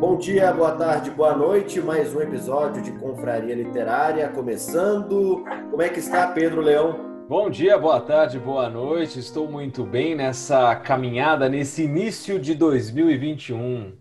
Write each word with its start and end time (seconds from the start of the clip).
Bom 0.00 0.16
dia, 0.16 0.50
boa 0.50 0.72
tarde, 0.72 1.10
boa 1.10 1.36
noite. 1.36 1.78
Mais 1.78 2.14
um 2.16 2.22
episódio 2.22 2.80
de 2.80 2.90
Confraria 2.92 3.54
Literária 3.54 4.26
começando. 4.30 5.44
Como 5.70 5.82
é 5.82 5.90
que 5.90 5.98
está, 5.98 6.26
Pedro 6.28 6.62
Leão? 6.62 7.26
Bom 7.28 7.50
dia, 7.50 7.76
boa 7.76 8.00
tarde, 8.00 8.38
boa 8.38 8.70
noite. 8.70 9.18
Estou 9.18 9.46
muito 9.46 9.84
bem 9.84 10.14
nessa 10.14 10.74
caminhada, 10.74 11.50
nesse 11.50 11.82
início 11.82 12.38
de 12.38 12.54
2021. 12.54 13.92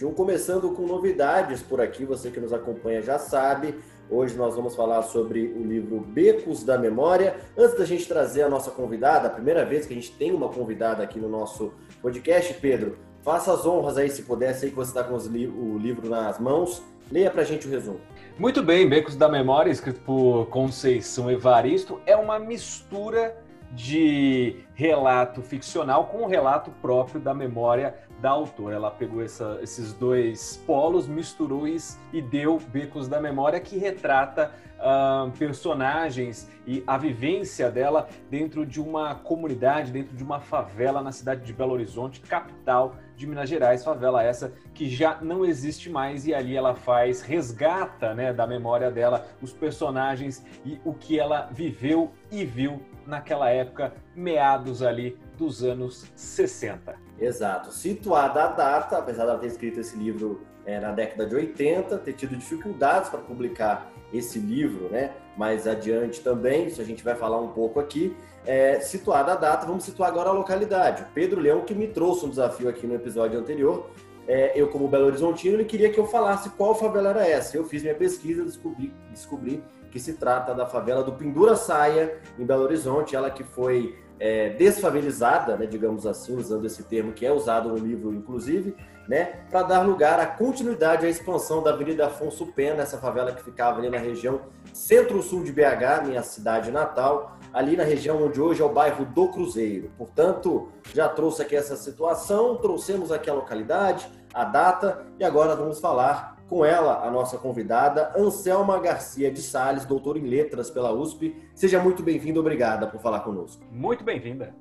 2021, 0.00 0.14
começando 0.14 0.70
com 0.70 0.86
novidades 0.86 1.62
por 1.62 1.80
aqui, 1.80 2.04
você 2.04 2.30
que 2.30 2.40
nos 2.40 2.52
acompanha 2.52 3.02
já 3.02 3.18
sabe. 3.18 3.74
Hoje 4.08 4.36
nós 4.36 4.54
vamos 4.54 4.74
falar 4.74 5.02
sobre 5.02 5.54
o 5.56 5.62
livro 5.62 6.00
Becos 6.00 6.64
da 6.64 6.78
Memória. 6.78 7.36
Antes 7.56 7.76
da 7.76 7.84
gente 7.84 8.08
trazer 8.08 8.42
a 8.42 8.48
nossa 8.48 8.70
convidada, 8.70 9.28
a 9.28 9.30
primeira 9.30 9.64
vez 9.64 9.86
que 9.86 9.92
a 9.92 9.96
gente 9.96 10.12
tem 10.12 10.32
uma 10.32 10.48
convidada 10.48 11.02
aqui 11.02 11.18
no 11.18 11.28
nosso 11.28 11.72
podcast, 12.00 12.54
Pedro, 12.54 12.96
faça 13.22 13.52
as 13.52 13.66
honras 13.66 13.98
aí, 13.98 14.10
se 14.10 14.22
puder, 14.22 14.54
sei 14.54 14.70
que 14.70 14.76
você 14.76 14.90
está 14.90 15.04
com 15.04 15.16
li 15.28 15.46
o 15.46 15.78
livro 15.78 16.08
nas 16.08 16.38
mãos. 16.38 16.82
Leia 17.12 17.30
para 17.30 17.42
a 17.42 17.44
gente 17.44 17.66
o 17.66 17.70
resumo. 17.70 18.00
Muito 18.38 18.62
bem, 18.62 18.88
Becos 18.88 19.16
da 19.16 19.28
Memória, 19.28 19.70
escrito 19.70 20.00
por 20.00 20.46
Conceição 20.46 21.30
Evaristo, 21.30 22.00
é 22.06 22.16
uma 22.16 22.38
mistura 22.38 23.36
de 23.72 24.56
relato 24.74 25.42
ficcional 25.42 26.06
com 26.06 26.22
o 26.22 26.26
relato 26.26 26.70
próprio 26.82 27.20
da 27.20 27.32
memória 27.32 27.94
da 28.20 28.30
autora. 28.30 28.76
Ela 28.76 28.90
pegou 28.90 29.22
essa, 29.22 29.58
esses 29.62 29.92
dois 29.92 30.62
polos, 30.66 31.06
misturou 31.06 31.66
e 31.66 32.22
deu 32.22 32.58
Becos 32.58 33.08
da 33.08 33.20
Memória, 33.20 33.60
que 33.60 33.76
retrata 33.78 34.52
uh, 34.78 35.30
personagens 35.32 36.48
e 36.66 36.82
a 36.86 36.96
vivência 36.96 37.70
dela 37.70 38.08
dentro 38.30 38.64
de 38.64 38.80
uma 38.80 39.14
comunidade, 39.14 39.90
dentro 39.90 40.16
de 40.16 40.22
uma 40.22 40.40
favela 40.40 41.02
na 41.02 41.12
cidade 41.12 41.44
de 41.44 41.52
Belo 41.52 41.72
Horizonte, 41.72 42.20
capital 42.20 42.94
de 43.16 43.26
Minas 43.26 43.48
Gerais, 43.48 43.84
favela 43.84 44.22
essa 44.22 44.52
que 44.72 44.88
já 44.88 45.18
não 45.20 45.44
existe 45.44 45.90
mais 45.90 46.26
e 46.26 46.34
ali 46.34 46.56
ela 46.56 46.74
faz, 46.74 47.20
resgata 47.20 48.14
né, 48.14 48.32
da 48.32 48.46
memória 48.46 48.90
dela 48.90 49.26
os 49.42 49.52
personagens 49.52 50.44
e 50.64 50.80
o 50.84 50.94
que 50.94 51.18
ela 51.18 51.48
viveu 51.52 52.10
e 52.30 52.44
viu 52.44 52.80
naquela 53.10 53.50
época, 53.50 53.92
meados 54.14 54.82
ali 54.82 55.18
dos 55.36 55.62
anos 55.62 56.06
60. 56.14 56.94
Exato. 57.18 57.72
Situada 57.72 58.44
a 58.44 58.46
data, 58.46 58.98
apesar 58.98 59.24
de 59.24 59.30
ela 59.30 59.38
ter 59.38 59.48
escrito 59.48 59.80
esse 59.80 59.96
livro 59.96 60.40
é, 60.64 60.78
na 60.80 60.92
década 60.92 61.26
de 61.26 61.34
80, 61.34 61.98
ter 61.98 62.12
tido 62.14 62.36
dificuldades 62.36 63.10
para 63.10 63.20
publicar 63.20 63.90
esse 64.12 64.38
livro, 64.38 64.88
né? 64.88 65.12
Mais 65.36 65.66
adiante 65.66 66.20
também, 66.20 66.66
isso 66.66 66.80
a 66.80 66.84
gente 66.84 67.02
vai 67.02 67.14
falar 67.14 67.40
um 67.40 67.48
pouco 67.48 67.80
aqui. 67.80 68.16
É, 68.46 68.80
situada 68.80 69.32
a 69.32 69.36
data, 69.36 69.66
vamos 69.66 69.84
situar 69.84 70.08
agora 70.08 70.30
a 70.30 70.32
localidade. 70.32 71.06
Pedro 71.14 71.40
Leão 71.40 71.62
que 71.62 71.74
me 71.74 71.88
trouxe 71.88 72.24
um 72.24 72.30
desafio 72.30 72.68
aqui 72.68 72.86
no 72.86 72.94
episódio 72.94 73.38
anterior. 73.38 73.90
É, 74.26 74.52
eu, 74.54 74.68
como 74.68 74.86
Belo 74.88 75.06
Horizontino, 75.06 75.56
ele 75.56 75.64
queria 75.64 75.90
que 75.90 75.98
eu 75.98 76.06
falasse 76.06 76.50
qual 76.50 76.74
favela 76.74 77.10
era 77.10 77.26
essa. 77.26 77.56
Eu 77.56 77.64
fiz 77.64 77.82
minha 77.82 77.94
pesquisa, 77.94 78.44
descobri, 78.44 78.94
descobri 79.10 79.62
que 79.90 79.98
se 79.98 80.14
trata 80.14 80.54
da 80.54 80.66
favela 80.66 81.02
do 81.02 81.12
Pendura 81.12 81.56
Saia, 81.56 82.18
em 82.38 82.44
Belo 82.44 82.62
Horizonte, 82.62 83.16
ela 83.16 83.30
que 83.30 83.42
foi 83.42 83.98
é, 84.20 84.50
desfavelizada, 84.50 85.56
né, 85.56 85.66
digamos 85.66 86.06
assim, 86.06 86.36
usando 86.36 86.66
esse 86.66 86.82
termo 86.84 87.12
que 87.12 87.24
é 87.24 87.32
usado 87.32 87.70
no 87.70 87.76
livro, 87.76 88.12
inclusive, 88.12 88.76
né, 89.08 89.40
para 89.50 89.62
dar 89.62 89.80
lugar 89.80 90.20
à 90.20 90.26
continuidade 90.26 91.06
à 91.06 91.08
expansão 91.08 91.62
da 91.62 91.70
Avenida 91.70 92.06
Afonso 92.06 92.46
Pena, 92.46 92.82
essa 92.82 92.98
favela 92.98 93.32
que 93.32 93.42
ficava 93.42 93.78
ali 93.78 93.88
na 93.88 93.98
região 93.98 94.42
centro-sul 94.72 95.42
de 95.42 95.50
BH, 95.50 96.04
minha 96.06 96.22
cidade 96.22 96.70
natal, 96.70 97.36
ali 97.52 97.76
na 97.76 97.82
região 97.82 98.22
onde 98.22 98.40
hoje 98.40 98.60
é 98.60 98.64
o 98.64 98.68
bairro 98.68 99.04
do 99.06 99.28
Cruzeiro. 99.28 99.90
Portanto, 99.96 100.68
já 100.94 101.08
trouxe 101.08 101.42
aqui 101.42 101.56
essa 101.56 101.74
situação, 101.74 102.56
trouxemos 102.56 103.10
aqui 103.10 103.28
a 103.28 103.34
localidade, 103.34 104.08
a 104.32 104.44
data 104.44 105.04
e 105.18 105.24
agora 105.24 105.56
vamos 105.56 105.80
falar 105.80 106.36
com 106.50 106.64
ela, 106.64 107.06
a 107.06 107.10
nossa 107.12 107.38
convidada, 107.38 108.10
Anselma 108.18 108.76
Garcia 108.80 109.30
de 109.30 109.40
Sales, 109.40 109.84
doutora 109.84 110.18
em 110.18 110.26
letras 110.26 110.68
pela 110.68 110.92
USP. 110.92 111.36
Seja 111.54 111.80
muito 111.80 112.02
bem-vinda, 112.02 112.40
obrigada 112.40 112.88
por 112.88 113.00
falar 113.00 113.20
conosco. 113.20 113.62
Muito 113.70 114.02
bem-vinda. 114.02 114.52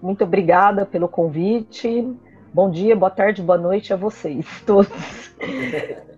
Muito 0.00 0.22
obrigada 0.22 0.86
pelo 0.86 1.08
convite. 1.08 2.08
Bom 2.54 2.70
dia, 2.70 2.94
boa 2.94 3.10
tarde, 3.10 3.42
boa 3.42 3.58
noite 3.58 3.92
a 3.92 3.96
vocês 3.96 4.46
todos 4.64 4.88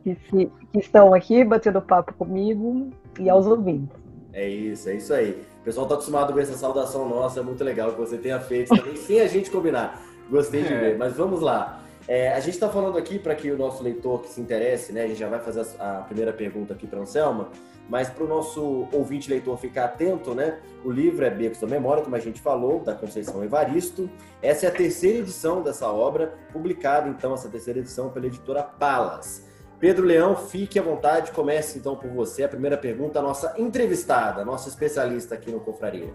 que, 0.03 0.15
se, 0.29 0.53
que 0.71 0.79
estão 0.79 1.15
aqui 1.15 1.43
batendo 1.43 1.81
papo 1.81 2.13
comigo 2.13 2.91
e 3.19 3.31
aos 3.31 3.47
ouvintes. 3.47 3.97
É 4.31 4.47
isso, 4.47 4.91
é 4.91 4.97
isso 4.97 5.15
aí. 5.15 5.43
O 5.63 5.65
pessoal 5.65 5.87
está 5.87 5.95
acostumado 5.95 6.35
com 6.35 6.39
essa 6.39 6.55
saudação 6.55 7.09
nossa, 7.09 7.41
é 7.41 7.43
muito 7.43 7.65
legal 7.65 7.93
que 7.93 7.99
você 7.99 8.19
tenha 8.19 8.39
feito 8.41 8.77
também, 8.77 8.97
sem 8.97 9.23
a 9.23 9.27
gente 9.27 9.51
combinar. 9.51 10.03
Gostei 10.31 10.63
de 10.63 10.75
é. 10.75 10.79
ver, 10.81 10.99
mas 10.99 11.15
vamos 11.15 11.41
lá. 11.41 11.81
É, 12.07 12.33
a 12.33 12.41
gente 12.41 12.55
está 12.55 12.69
falando 12.69 12.99
aqui 12.99 13.19
para 13.19 13.35
que 13.35 13.51
o 13.51 13.57
nosso 13.57 13.83
leitor 13.83 14.21
que 14.21 14.29
se 14.29 14.41
interesse, 14.41 14.93
né? 14.93 15.05
A 15.05 15.07
gente 15.07 15.19
já 15.19 15.29
vai 15.29 15.41
fazer 15.41 15.67
a, 15.79 16.03
primeira 16.03 16.33
pergunta 16.33 16.75
aqui 16.75 16.87
para 16.87 17.01
Anselma, 17.01 17.49
mas 17.89 18.11
para 18.11 18.25
o 18.25 18.29
nosso 18.29 18.87
ouvinte 18.93 19.31
leitor 19.31 19.59
ficar 19.59 19.87
atento, 19.87 20.35
né? 20.35 20.59
O 20.85 20.91
livro 20.91 21.25
é 21.25 21.31
Becos 21.31 21.61
da 21.61 21.67
Memória, 21.67 22.03
como 22.03 22.15
a 22.15 22.21
gente 22.21 22.43
falou, 22.43 22.81
da 22.81 22.95
Conceição 22.95 23.43
Evaristo. 23.43 24.11
Essa 24.43 24.67
é 24.67 24.69
a 24.69 24.73
terceira 24.73 25.19
edição 25.19 25.63
dessa 25.63 25.91
obra, 25.91 26.35
publicada 26.53 27.09
então 27.09 27.33
essa 27.33 27.49
terceira 27.49 27.81
edição 27.81 28.11
pela 28.11 28.27
editora 28.27 28.63
Palas. 28.63 29.47
Pedro 29.81 30.07
Leão, 30.07 30.37
fique 30.37 30.79
à 30.79 30.83
vontade, 30.83 31.33
comece 31.33 31.79
então 31.79 31.97
por 31.97 32.11
você. 32.11 32.45
A 32.45 32.49
primeira 32.49 32.77
pergunta, 32.77 33.19
a 33.19 33.23
nossa 33.23 33.55
entrevistada, 33.59 34.45
nossa 34.45 34.69
especialista 34.69 35.35
aqui 35.35 35.51
no 35.51 35.61
Confraria. 35.61 36.13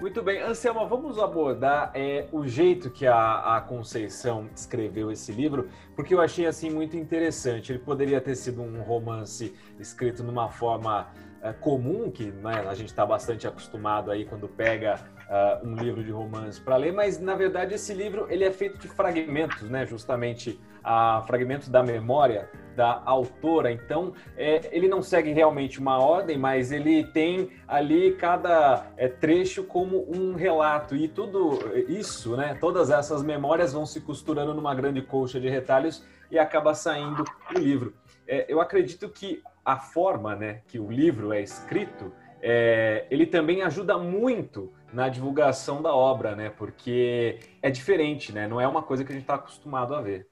Muito 0.00 0.22
bem, 0.22 0.40
Anselma, 0.40 0.86
vamos 0.86 1.18
abordar 1.18 1.90
é, 1.94 2.28
o 2.32 2.46
jeito 2.46 2.90
que 2.90 3.06
a, 3.06 3.56
a, 3.56 3.60
Conceição 3.60 4.48
escreveu 4.54 5.10
esse 5.10 5.32
livro, 5.32 5.68
porque 5.94 6.14
eu 6.14 6.20
achei 6.20 6.46
assim 6.46 6.70
muito 6.70 6.96
interessante. 6.96 7.72
Ele 7.72 7.78
poderia 7.78 8.20
ter 8.20 8.36
sido 8.36 8.62
um 8.62 8.80
romance 8.82 9.54
escrito 9.78 10.22
numa 10.22 10.48
forma 10.48 11.08
é, 11.42 11.52
comum, 11.52 12.10
que 12.10 12.30
né, 12.30 12.64
a 12.68 12.74
gente 12.74 12.88
está 12.88 13.04
bastante 13.04 13.46
acostumado 13.46 14.10
aí 14.10 14.24
quando 14.24 14.48
pega 14.48 15.00
uh, 15.28 15.66
um 15.66 15.74
livro 15.74 16.02
de 16.02 16.10
romance 16.10 16.60
para 16.60 16.76
ler, 16.76 16.92
mas 16.92 17.20
na 17.20 17.34
verdade 17.34 17.74
esse 17.74 17.92
livro 17.94 18.26
ele 18.30 18.44
é 18.44 18.50
feito 18.50 18.78
de 18.78 18.88
fragmentos, 18.88 19.68
né? 19.68 19.86
Justamente 19.86 20.58
a 20.82 21.22
fragmentos 21.26 21.68
da 21.68 21.82
memória 21.82 22.48
da 22.74 23.02
autora. 23.04 23.72
Então, 23.72 24.14
é, 24.36 24.68
ele 24.74 24.88
não 24.88 25.02
segue 25.02 25.32
realmente 25.32 25.80
uma 25.80 25.98
ordem, 25.98 26.38
mas 26.38 26.70
ele 26.70 27.04
tem 27.04 27.50
ali 27.66 28.12
cada 28.12 28.86
é, 28.96 29.08
trecho 29.08 29.64
como 29.64 30.08
um 30.08 30.34
relato. 30.34 30.94
E 30.94 31.08
tudo 31.08 31.58
isso, 31.88 32.36
né, 32.36 32.56
todas 32.60 32.88
essas 32.88 33.22
memórias 33.22 33.72
vão 33.72 33.84
se 33.84 34.00
costurando 34.00 34.54
numa 34.54 34.74
grande 34.74 35.02
colcha 35.02 35.40
de 35.40 35.48
retalhos 35.48 36.04
e 36.30 36.38
acaba 36.38 36.72
saindo 36.72 37.24
o 37.54 37.58
livro. 37.58 37.94
É, 38.26 38.46
eu 38.48 38.60
acredito 38.60 39.08
que 39.08 39.42
a 39.64 39.76
forma 39.76 40.36
né, 40.36 40.60
que 40.68 40.78
o 40.78 40.90
livro 40.90 41.32
é 41.32 41.42
escrito, 41.42 42.12
é, 42.42 43.06
ele 43.10 43.26
também 43.26 43.62
ajuda 43.62 43.98
muito 43.98 44.72
na 44.92 45.08
divulgação 45.08 45.82
da 45.82 45.94
obra, 45.94 46.34
né? 46.34 46.50
Porque 46.50 47.38
é 47.62 47.70
diferente, 47.70 48.32
né? 48.32 48.46
Não 48.46 48.60
é 48.60 48.66
uma 48.66 48.82
coisa 48.82 49.04
que 49.04 49.12
a 49.12 49.14
gente 49.14 49.24
está 49.24 49.34
acostumado 49.34 49.94
a 49.94 50.00
ver. 50.00 50.26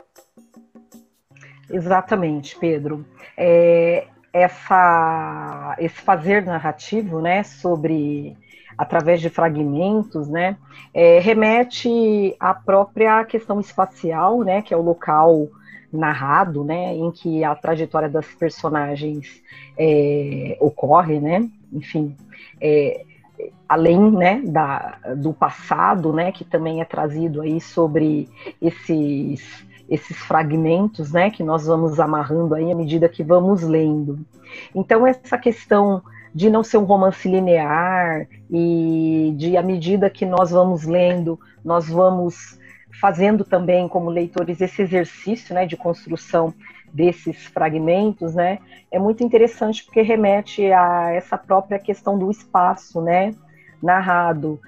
Exatamente, 1.70 2.56
Pedro. 2.58 3.04
É, 3.36 4.06
essa, 4.32 5.74
esse 5.78 5.96
fazer 5.96 6.44
narrativo, 6.44 7.20
né, 7.20 7.42
sobre 7.42 8.36
através 8.76 9.20
de 9.20 9.30
fragmentos, 9.30 10.28
né, 10.28 10.58
é, 10.92 11.18
remete 11.18 12.36
à 12.38 12.52
própria 12.52 13.24
questão 13.24 13.58
espacial, 13.58 14.42
né, 14.42 14.60
que 14.60 14.74
é 14.74 14.76
o 14.76 14.82
local 14.82 15.48
narrado, 15.90 16.62
né, 16.62 16.94
em 16.94 17.10
que 17.10 17.42
a 17.42 17.54
trajetória 17.54 18.10
das 18.10 18.26
personagens 18.26 19.42
é, 19.78 20.58
ocorre, 20.60 21.18
né, 21.18 21.48
enfim, 21.72 22.16
é, 22.60 23.04
além, 23.68 24.10
né, 24.10 24.42
da, 24.44 24.98
do 25.16 25.32
passado, 25.32 26.12
né, 26.12 26.32
que 26.32 26.44
também 26.44 26.80
é 26.80 26.84
trazido 26.84 27.42
aí 27.42 27.60
sobre 27.60 28.28
esses 28.60 29.64
esses 29.88 30.16
fragmentos, 30.16 31.12
né, 31.12 31.30
que 31.30 31.44
nós 31.44 31.66
vamos 31.66 32.00
amarrando 32.00 32.56
aí 32.56 32.72
à 32.72 32.74
medida 32.74 33.08
que 33.08 33.22
vamos 33.22 33.62
lendo. 33.62 34.18
Então 34.74 35.06
essa 35.06 35.38
questão 35.38 36.02
de 36.34 36.50
não 36.50 36.64
ser 36.64 36.78
um 36.78 36.84
romance 36.84 37.28
linear 37.28 38.26
e 38.50 39.32
de 39.36 39.56
à 39.56 39.62
medida 39.62 40.10
que 40.10 40.26
nós 40.26 40.50
vamos 40.50 40.84
lendo, 40.84 41.38
nós 41.64 41.88
vamos 41.88 42.58
fazendo 43.00 43.44
também 43.44 43.88
como 43.88 44.10
leitores 44.10 44.60
esse 44.60 44.82
exercício, 44.82 45.54
né, 45.54 45.66
de 45.66 45.76
construção 45.76 46.52
desses 46.96 47.44
fragmentos, 47.46 48.34
né, 48.34 48.58
é 48.90 48.98
muito 48.98 49.22
interessante 49.22 49.84
porque 49.84 50.00
remete 50.00 50.72
a 50.72 51.12
essa 51.12 51.36
própria 51.36 51.78
questão 51.78 52.18
do 52.18 52.30
espaço, 52.30 53.00
né, 53.00 53.34
narrado, 53.82 54.58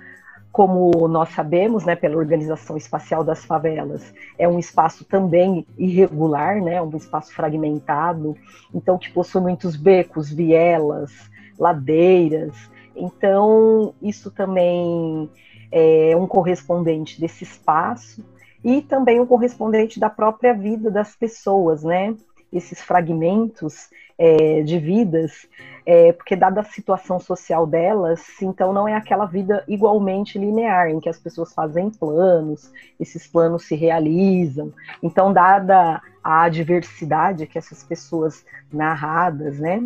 como 0.53 1.09
nós 1.09 1.31
sabemos, 1.31 1.85
né, 1.85 1.95
pela 1.97 2.17
Organização 2.17 2.77
Espacial 2.77 3.25
das 3.25 3.45
Favelas, 3.45 4.13
é 4.39 4.47
um 4.47 4.59
espaço 4.59 5.05
também 5.05 5.67
irregular, 5.79 6.61
né, 6.61 6.83
um 6.83 6.97
espaço 6.97 7.33
fragmentado, 7.33 8.37
então 8.75 8.99
que 8.99 9.11
possui 9.11 9.41
muitos 9.41 9.77
becos, 9.77 10.31
vielas, 10.31 11.11
ladeiras, 11.59 12.55
Então, 12.99 13.95
isso 14.03 14.31
também 14.31 15.31
é 15.71 16.17
um 16.17 16.27
correspondente 16.27 17.21
desse 17.21 17.45
espaço 17.45 18.25
e 18.69 18.83
também 18.83 19.19
um 19.19 19.25
correspondente 19.25 19.99
da 19.99 20.11
própria 20.11 20.53
vida 20.53 20.91
das 20.91 21.17
pessoas, 21.17 21.83
né? 21.83 22.15
Esses 22.53 22.83
fragmentos 22.83 23.89
é, 24.19 24.61
de 24.63 24.79
vidas, 24.79 25.49
é, 25.87 26.13
porque 26.13 26.37
dada 26.37 26.61
a 26.61 26.65
situação 26.65 27.19
social 27.19 27.67
delas, 27.67 28.23
então 28.43 28.71
não 28.71 28.87
é 28.87 28.95
aquela 28.95 29.25
vida 29.25 29.65
igualmente 29.67 30.39
linear, 30.39 30.91
em 30.91 31.01
que 31.01 31.09
as 31.09 31.19
pessoas 31.19 31.55
fazem 31.55 31.89
planos, 31.89 32.71
esses 33.01 33.27
planos 33.27 33.65
se 33.65 33.75
realizam. 33.75 34.71
Então, 35.03 35.33
dada 35.33 36.03
a 36.23 36.43
adversidade 36.43 37.47
que 37.47 37.57
essas 37.57 37.83
pessoas 37.83 38.45
narradas, 38.71 39.59
né, 39.59 39.83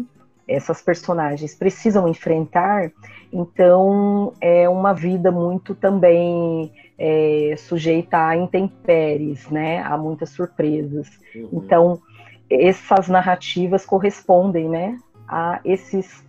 essas 0.48 0.82
personagens 0.82 1.54
precisam 1.54 2.08
enfrentar, 2.08 2.90
então 3.32 4.32
é 4.40 4.68
uma 4.68 4.92
vida 4.92 5.30
muito 5.30 5.72
também 5.72 6.72
é, 6.98 7.54
sujeita 7.58 8.26
a 8.26 8.36
intempéries, 8.36 9.48
né, 9.48 9.82
a 9.82 9.96
muitas 9.96 10.30
surpresas. 10.30 11.08
Uhum. 11.34 11.48
Então 11.52 12.02
essas 12.50 13.08
narrativas 13.08 13.86
correspondem, 13.86 14.68
né, 14.68 14.98
a 15.26 15.60
esses 15.64 16.22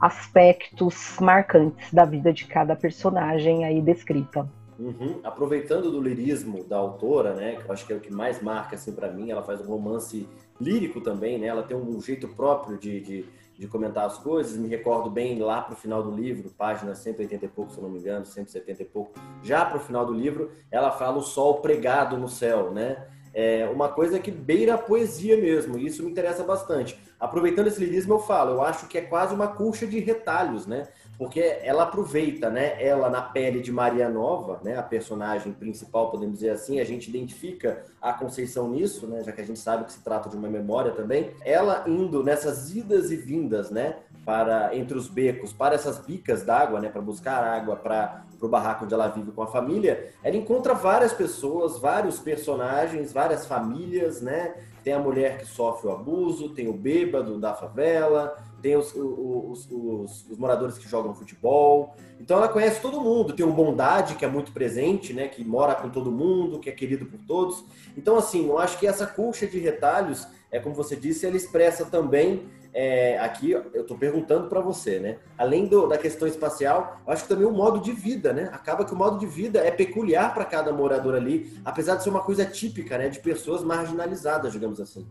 aspectos 0.00 1.16
marcantes 1.20 1.92
da 1.92 2.04
vida 2.04 2.32
de 2.32 2.46
cada 2.46 2.74
personagem 2.74 3.64
aí 3.64 3.80
descrita. 3.80 4.48
Uhum. 4.78 5.18
Aproveitando 5.24 5.90
do 5.90 6.00
lirismo 6.00 6.62
da 6.62 6.76
autora, 6.76 7.34
né, 7.34 7.56
que 7.56 7.68
eu 7.68 7.72
acho 7.72 7.86
que 7.86 7.92
é 7.92 7.96
o 7.96 8.00
que 8.00 8.12
mais 8.12 8.40
marca 8.40 8.76
assim 8.76 8.92
para 8.92 9.10
mim, 9.10 9.30
ela 9.30 9.42
faz 9.42 9.60
um 9.60 9.66
romance 9.66 10.28
lírico 10.60 11.00
também, 11.00 11.38
né? 11.38 11.46
Ela 11.46 11.62
tem 11.62 11.76
um 11.76 12.00
jeito 12.00 12.28
próprio 12.28 12.78
de, 12.78 13.00
de, 13.00 13.24
de 13.58 13.66
comentar 13.66 14.06
as 14.06 14.16
coisas. 14.18 14.56
Me 14.56 14.68
recordo 14.68 15.10
bem 15.10 15.38
lá 15.40 15.60
para 15.60 15.74
o 15.74 15.76
final 15.76 16.02
do 16.02 16.10
livro, 16.10 16.50
página 16.50 16.94
180 16.94 17.44
e 17.44 17.48
pouco, 17.48 17.72
se 17.72 17.78
eu 17.78 17.82
não 17.82 17.90
me 17.90 17.98
engano, 17.98 18.24
170 18.24 18.82
e 18.82 18.84
pouco. 18.86 19.12
Já 19.42 19.64
para 19.64 19.78
o 19.78 19.80
final 19.80 20.06
do 20.06 20.14
livro, 20.14 20.52
ela 20.70 20.92
fala 20.92 21.18
o 21.18 21.22
sol 21.22 21.60
pregado 21.60 22.16
no 22.16 22.28
céu, 22.28 22.70
né? 22.70 23.08
É 23.34 23.68
uma 23.72 23.88
coisa 23.88 24.18
que 24.18 24.30
beira 24.30 24.74
a 24.74 24.78
poesia 24.78 25.36
mesmo, 25.36 25.78
e 25.78 25.86
isso 25.86 26.02
me 26.02 26.10
interessa 26.10 26.42
bastante. 26.42 26.98
Aproveitando 27.18 27.66
esse 27.66 27.80
lirismo, 27.80 28.14
eu 28.14 28.20
falo, 28.20 28.52
eu 28.52 28.62
acho 28.62 28.86
que 28.86 28.96
é 28.96 29.00
quase 29.00 29.34
uma 29.34 29.48
colcha 29.48 29.86
de 29.86 29.98
retalhos, 29.98 30.66
né? 30.66 30.88
Porque 31.18 31.40
ela 31.40 31.82
aproveita, 31.82 32.48
né? 32.48 32.80
Ela 32.80 33.10
na 33.10 33.20
pele 33.20 33.60
de 33.60 33.72
Maria 33.72 34.08
Nova, 34.08 34.60
né? 34.62 34.78
A 34.78 34.82
personagem 34.84 35.52
principal, 35.52 36.12
podemos 36.12 36.36
dizer 36.36 36.50
assim, 36.50 36.78
a 36.78 36.84
gente 36.84 37.08
identifica 37.08 37.84
a 38.00 38.12
Conceição 38.12 38.70
nisso, 38.70 39.08
né? 39.08 39.24
Já 39.24 39.32
que 39.32 39.40
a 39.40 39.44
gente 39.44 39.58
sabe 39.58 39.84
que 39.84 39.92
se 39.92 40.00
trata 40.00 40.28
de 40.28 40.36
uma 40.36 40.48
memória 40.48 40.92
também. 40.92 41.30
Ela 41.44 41.82
indo 41.88 42.22
nessas 42.22 42.72
idas 42.72 43.10
e 43.10 43.16
vindas, 43.16 43.68
né? 43.68 43.96
Para 44.24 44.76
entre 44.76 44.96
os 44.96 45.08
becos, 45.08 45.52
para 45.52 45.74
essas 45.74 45.98
bicas 45.98 46.44
d'água, 46.44 46.80
né? 46.80 46.88
Para 46.88 47.02
buscar 47.02 47.42
água 47.42 47.74
para 47.74 48.24
o 48.40 48.48
barraco 48.48 48.84
onde 48.84 48.94
ela 48.94 49.08
vive 49.08 49.32
com 49.32 49.42
a 49.42 49.46
família, 49.46 50.12
ela 50.22 50.36
encontra 50.36 50.74
várias 50.74 51.12
pessoas, 51.12 51.78
vários 51.78 52.18
personagens, 52.18 53.12
várias 53.12 53.46
famílias, 53.46 54.20
né? 54.20 54.54
Tem 54.84 54.92
a 54.92 54.98
mulher 54.98 55.38
que 55.38 55.46
sofre 55.46 55.88
o 55.88 55.92
abuso, 55.92 56.50
tem 56.50 56.68
o 56.68 56.72
bêbado 56.72 57.38
da 57.38 57.52
favela, 57.54 58.36
tem 58.62 58.76
os, 58.76 58.94
os, 58.94 59.68
os, 59.70 60.30
os, 60.30 60.38
moradores 60.38 60.78
que 60.78 60.88
jogam 60.88 61.14
futebol. 61.14 61.94
Então 62.20 62.38
ela 62.38 62.48
conhece 62.48 62.80
todo 62.80 63.00
mundo. 63.00 63.32
Tem 63.32 63.44
o 63.44 63.52
Bondade, 63.52 64.14
que 64.14 64.24
é 64.24 64.28
muito 64.28 64.52
presente, 64.52 65.12
né? 65.12 65.28
Que 65.28 65.44
mora 65.44 65.74
com 65.74 65.88
todo 65.88 66.10
mundo, 66.10 66.58
que 66.58 66.68
é 66.68 66.72
querido 66.72 67.06
por 67.06 67.20
todos. 67.20 67.64
Então, 67.96 68.16
assim, 68.16 68.48
eu 68.48 68.58
acho 68.58 68.78
que 68.78 68.86
essa 68.86 69.06
colcha 69.06 69.46
de 69.46 69.58
retalhos, 69.58 70.26
é 70.50 70.58
como 70.58 70.74
você 70.74 70.96
disse, 70.96 71.26
ela 71.26 71.36
expressa 71.36 71.84
também 71.84 72.48
é, 72.72 73.18
aqui 73.18 73.50
eu 73.50 73.80
estou 73.80 73.96
perguntando 73.96 74.48
para 74.48 74.60
você, 74.60 74.98
né? 74.98 75.16
Além 75.36 75.66
do, 75.66 75.86
da 75.86 75.98
questão 75.98 76.28
espacial, 76.28 77.00
eu 77.06 77.12
acho 77.12 77.22
que 77.24 77.28
também 77.28 77.46
o 77.46 77.52
modo 77.52 77.80
de 77.80 77.92
vida, 77.92 78.32
né? 78.32 78.50
Acaba 78.52 78.84
que 78.84 78.92
o 78.92 78.96
modo 78.96 79.18
de 79.18 79.26
vida 79.26 79.60
é 79.60 79.70
peculiar 79.70 80.32
para 80.34 80.44
cada 80.44 80.72
morador 80.72 81.14
ali, 81.14 81.58
apesar 81.64 81.96
de 81.96 82.02
ser 82.02 82.10
uma 82.10 82.20
coisa 82.20 82.44
típica, 82.44 82.98
né? 82.98 83.08
De 83.08 83.20
pessoas 83.20 83.64
marginalizadas, 83.64 84.52
digamos 84.52 84.80
assim. 84.80 85.06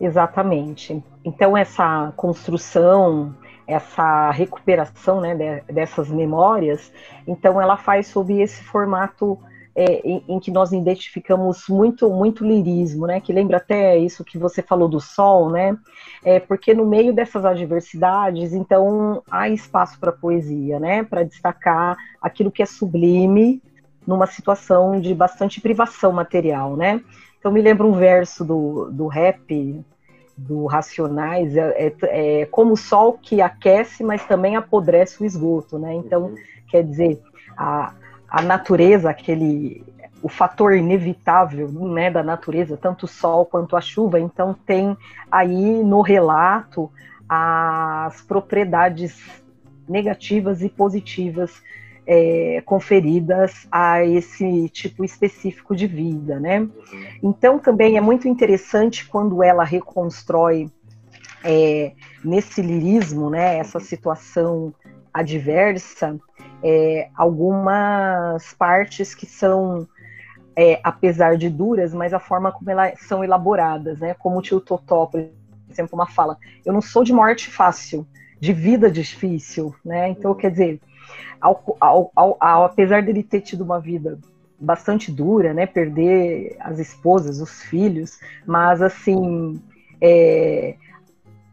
Exatamente. 0.00 1.02
Então 1.24 1.56
essa 1.56 2.12
construção, 2.16 3.34
essa 3.66 4.30
recuperação, 4.30 5.20
né, 5.20 5.62
dessas 5.66 6.08
memórias, 6.08 6.92
então 7.26 7.60
ela 7.60 7.76
faz 7.76 8.08
sob 8.08 8.40
esse 8.40 8.62
formato 8.62 9.38
é, 9.76 10.00
em, 10.08 10.24
em, 10.26 10.40
que 10.40 10.50
nós 10.50 10.72
identificamos 10.72 11.68
muito 11.68 12.08
muito 12.08 12.42
lirismo, 12.42 13.06
né? 13.06 13.20
Que 13.20 13.30
lembra 13.30 13.58
até 13.58 13.98
isso 13.98 14.24
que 14.24 14.38
você 14.38 14.62
falou 14.62 14.88
do 14.88 14.98
sol, 14.98 15.50
né? 15.50 15.76
É, 16.24 16.40
porque 16.40 16.72
no 16.72 16.86
meio 16.86 17.12
dessas 17.12 17.44
adversidades, 17.44 18.54
então 18.54 19.22
há 19.30 19.50
espaço 19.50 20.00
para 20.00 20.10
poesia, 20.10 20.80
né? 20.80 21.04
Para 21.04 21.24
destacar 21.24 21.94
aquilo 22.22 22.50
que 22.50 22.62
é 22.62 22.66
sublime 22.66 23.62
numa 24.06 24.26
situação 24.26 24.98
de 24.98 25.14
bastante 25.14 25.60
privação 25.60 26.10
material, 26.10 26.74
né? 26.74 27.02
Então 27.38 27.52
me 27.52 27.60
lembra 27.60 27.86
um 27.86 27.92
verso 27.92 28.46
do, 28.46 28.90
do 28.90 29.06
rap 29.08 29.84
do 30.34 30.64
Racionais, 30.64 31.54
é, 31.54 31.92
é, 32.02 32.40
é 32.40 32.46
como 32.46 32.72
o 32.72 32.76
sol 32.78 33.18
que 33.20 33.42
aquece, 33.42 34.02
mas 34.02 34.24
também 34.24 34.56
apodrece 34.56 35.22
o 35.22 35.26
esgoto, 35.26 35.78
né? 35.78 35.94
Então, 35.94 36.24
uhum. 36.24 36.34
quer 36.68 36.82
dizer, 36.82 37.20
a, 37.56 37.92
a 38.28 38.42
natureza, 38.42 39.10
aquele 39.10 39.84
o 40.22 40.28
fator 40.28 40.74
inevitável 40.74 41.68
né, 41.68 42.10
da 42.10 42.22
natureza, 42.22 42.76
tanto 42.76 43.04
o 43.04 43.08
sol 43.08 43.44
quanto 43.46 43.76
a 43.76 43.80
chuva, 43.80 44.18
então 44.18 44.56
tem 44.66 44.96
aí 45.30 45.84
no 45.84 46.00
relato 46.00 46.90
as 47.28 48.22
propriedades 48.22 49.16
negativas 49.88 50.62
e 50.62 50.68
positivas 50.68 51.62
é, 52.06 52.62
conferidas 52.64 53.66
a 53.70 54.04
esse 54.04 54.68
tipo 54.70 55.04
específico 55.04 55.74
de 55.74 55.86
vida, 55.86 56.38
né? 56.38 56.60
Uhum. 56.60 56.70
Então 57.22 57.58
também 57.58 57.96
é 57.96 58.00
muito 58.00 58.28
interessante 58.28 59.06
quando 59.06 59.42
ela 59.42 59.64
reconstrói 59.64 60.70
é, 61.42 61.92
nesse 62.24 62.62
lirismo, 62.62 63.28
né, 63.30 63.58
essa 63.58 63.80
situação 63.80 64.72
adversa, 65.12 66.18
é, 66.68 67.10
algumas 67.14 68.52
partes 68.54 69.14
que 69.14 69.24
são, 69.24 69.86
é, 70.56 70.80
apesar 70.82 71.36
de 71.36 71.48
duras, 71.48 71.94
mas 71.94 72.12
a 72.12 72.18
forma 72.18 72.50
como 72.50 72.68
elas 72.68 72.98
são 73.02 73.22
elaboradas, 73.22 74.00
né? 74.00 74.14
Como 74.14 74.38
o 74.38 74.42
tio 74.42 74.60
Totó, 74.60 75.06
por 75.06 75.30
exemplo, 75.70 75.94
uma 75.94 76.08
fala: 76.08 76.36
Eu 76.64 76.72
não 76.72 76.80
sou 76.80 77.04
de 77.04 77.12
morte 77.12 77.48
fácil, 77.48 78.04
de 78.40 78.52
vida 78.52 78.90
difícil, 78.90 79.72
né? 79.84 80.08
Então, 80.08 80.34
quer 80.34 80.50
dizer, 80.50 80.80
ao, 81.40 81.76
ao, 81.78 82.10
ao, 82.16 82.64
apesar 82.64 83.00
dele 83.00 83.22
ter 83.22 83.42
tido 83.42 83.62
uma 83.62 83.78
vida 83.78 84.18
bastante 84.58 85.12
dura, 85.12 85.54
né? 85.54 85.66
Perder 85.66 86.56
as 86.58 86.80
esposas, 86.80 87.40
os 87.40 87.62
filhos, 87.62 88.18
mas 88.44 88.82
assim. 88.82 89.62
É, 90.00 90.74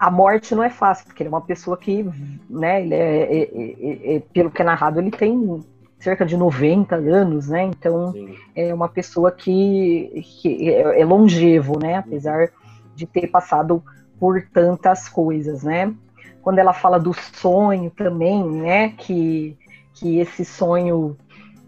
a 0.03 0.11
morte 0.11 0.53
não 0.53 0.61
é 0.61 0.69
fácil, 0.69 1.05
porque 1.05 1.23
ele 1.23 1.29
é 1.29 1.31
uma 1.31 1.39
pessoa 1.39 1.77
que, 1.77 2.05
né, 2.49 2.81
ele 2.81 2.93
é, 2.93 3.23
é, 3.23 3.41
é, 3.43 4.15
é 4.15 4.19
pelo 4.33 4.51
que 4.51 4.61
é 4.61 4.65
narrado, 4.65 4.99
ele 4.99 5.11
tem 5.11 5.63
cerca 5.97 6.25
de 6.25 6.35
90 6.35 6.93
anos, 6.93 7.47
né? 7.47 7.63
Então 7.63 8.11
Sim. 8.11 8.35
é 8.53 8.73
uma 8.73 8.89
pessoa 8.89 9.31
que, 9.31 10.21
que 10.41 10.69
é, 10.69 10.99
é 10.99 11.05
longevo, 11.05 11.79
né? 11.79 11.95
Apesar 11.95 12.49
de 12.93 13.07
ter 13.07 13.27
passado 13.27 13.81
por 14.19 14.41
tantas 14.53 15.07
coisas, 15.07 15.63
né? 15.63 15.93
Quando 16.41 16.59
ela 16.59 16.73
fala 16.73 16.99
do 16.99 17.13
sonho 17.13 17.89
também, 17.89 18.43
né? 18.43 18.89
Que, 18.89 19.57
que 19.93 20.19
esse 20.19 20.43
sonho, 20.43 21.15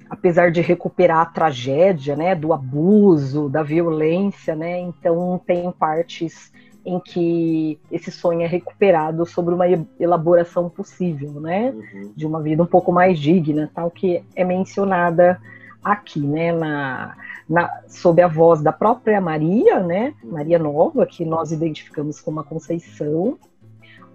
apesar 0.09 0.51
de 0.51 0.59
recuperar 0.59 1.19
a 1.19 1.25
tragédia, 1.25 2.17
né? 2.17 2.35
Do 2.35 2.51
abuso, 2.51 3.47
da 3.47 3.63
violência, 3.63 4.57
né? 4.57 4.77
Então 4.81 5.39
tem 5.47 5.71
partes 5.71 6.51
em 6.85 6.99
que 6.99 7.79
esse 7.91 8.11
sonho 8.11 8.41
é 8.41 8.47
recuperado 8.47 9.25
sobre 9.25 9.53
uma 9.53 9.65
elaboração 9.99 10.69
possível, 10.69 11.31
né, 11.41 11.71
uhum. 11.71 12.13
de 12.15 12.25
uma 12.27 12.41
vida 12.41 12.61
um 12.61 12.67
pouco 12.67 12.91
mais 12.91 13.19
digna, 13.19 13.69
tal 13.73 13.89
que 13.89 14.23
é 14.35 14.43
mencionada 14.43 15.41
aqui, 15.83 16.19
né, 16.19 16.51
na, 16.51 17.17
na 17.49 17.81
sob 17.87 18.21
a 18.21 18.27
voz 18.27 18.61
da 18.61 18.71
própria 18.71 19.19
Maria, 19.19 19.79
né, 19.79 20.13
uhum. 20.23 20.31
Maria 20.31 20.59
Nova, 20.59 21.05
que 21.07 21.25
nós 21.25 21.51
identificamos 21.51 22.21
como 22.21 22.39
a 22.39 22.43
Conceição, 22.43 23.37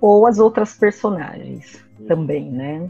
ou 0.00 0.27
as 0.27 0.39
outras 0.39 0.75
personagens 0.75 1.85
uhum. 1.99 2.07
também, 2.07 2.50
né. 2.50 2.89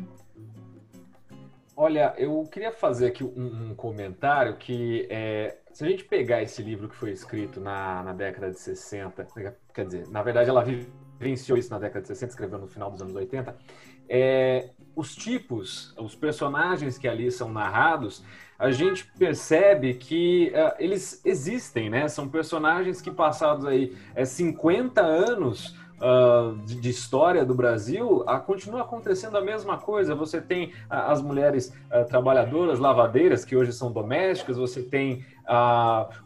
Olha, 1.83 2.13
eu 2.19 2.47
queria 2.53 2.71
fazer 2.71 3.07
aqui 3.07 3.25
um, 3.25 3.71
um 3.71 3.75
comentário 3.75 4.55
que 4.59 5.07
é, 5.09 5.57
se 5.73 5.83
a 5.83 5.89
gente 5.89 6.05
pegar 6.05 6.43
esse 6.43 6.63
livro 6.63 6.91
que 6.91 6.95
foi 6.95 7.11
escrito 7.11 7.59
na, 7.59 8.03
na 8.03 8.13
década 8.13 8.51
de 8.51 8.61
60, 8.61 9.27
quer 9.73 9.87
dizer, 9.87 10.07
na 10.09 10.23
verdade 10.23 10.51
ela 10.51 10.63
vivenciou 10.63 11.57
isso 11.57 11.71
na 11.71 11.79
década 11.79 12.03
de 12.03 12.09
60, 12.09 12.33
escreveu 12.33 12.59
no 12.59 12.67
final 12.67 12.91
dos 12.91 13.01
anos 13.01 13.15
80, 13.15 13.57
é, 14.11 14.69
os 14.95 15.17
tipos, 15.17 15.95
os 15.97 16.15
personagens 16.15 16.99
que 16.99 17.09
ali 17.09 17.31
são 17.31 17.51
narrados, 17.51 18.23
a 18.59 18.71
gente 18.71 19.11
percebe 19.19 19.95
que 19.95 20.53
uh, 20.55 20.75
eles 20.79 21.25
existem, 21.25 21.89
né? 21.89 22.09
São 22.09 22.29
personagens 22.29 23.01
que 23.01 23.11
passados 23.11 23.65
aí 23.65 23.97
é, 24.15 24.27
50 24.27 25.01
anos 25.01 25.75
uh, 26.01 26.57
de, 26.65 26.77
de, 26.77 26.89
história 26.91 27.45
do 27.45 27.55
Brasil, 27.55 28.25
uh, 28.27 28.41
continua 28.41 28.81
acontecendo 28.81 29.37
a 29.37 29.41
mesma 29.41 29.79
coisa. 29.79 30.15
Você 30.15 30.41
tem 30.41 30.67
uh, 30.67 30.73
as 30.89 31.23
mulheres 31.23 31.73
trabalhadoras, 32.09 32.79
lavadeiras, 32.79 33.45
que 33.45 33.57
hoje 33.57 33.73
são 33.73 33.93
domésticas, 33.93 34.57
você 34.57 34.83
tem 34.83 35.25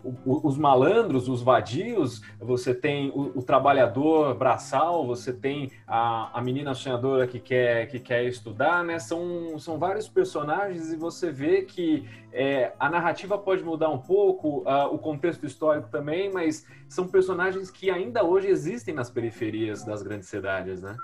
o, 0.02 0.47
os 0.47 0.56
malandros, 0.56 1.28
os 1.28 1.42
vadios, 1.42 2.23
você 2.40 2.75
tem 2.75 3.11
o, 3.11 3.38
o 3.38 3.42
trabalhador 3.42 4.35
braçal, 4.35 5.06
você 5.06 5.33
tem 5.33 5.71
a, 5.87 6.38
a, 6.38 6.42
menina 6.42 6.75
sonhadora 6.75 7.26
que 7.26 7.38
quer, 7.38 7.87
que 7.88 7.99
quer 7.99 8.25
estudar, 8.25 8.85
né? 8.85 8.99
São, 8.99 9.59
são 9.59 9.78
vários 9.78 10.09
personagens 10.09 10.92
e 10.92 10.97
você 10.97 11.30
vê 11.30 11.62
que 11.62 12.06
é, 12.33 12.73
a 12.78 12.90
narrativa 12.90 13.38
pode 13.38 13.62
mudar 13.62 13.88
um 13.90 13.99
pouco, 13.99 14.64
o 14.90 14.99
contexto 14.99 15.47
histórico 15.47 15.88
também, 15.88 16.33
mas 16.33 16.66
são 16.88 17.06
personagens 17.06 17.71
que 17.71 17.90
ainda 17.90 18.25
hoje 18.25 18.49
existem 18.49 18.94
nas 18.94 19.11
periferias 19.11 19.85
das 19.85 20.02
grandes 20.02 20.28
cidades, 20.28 20.83
né? 20.83 20.97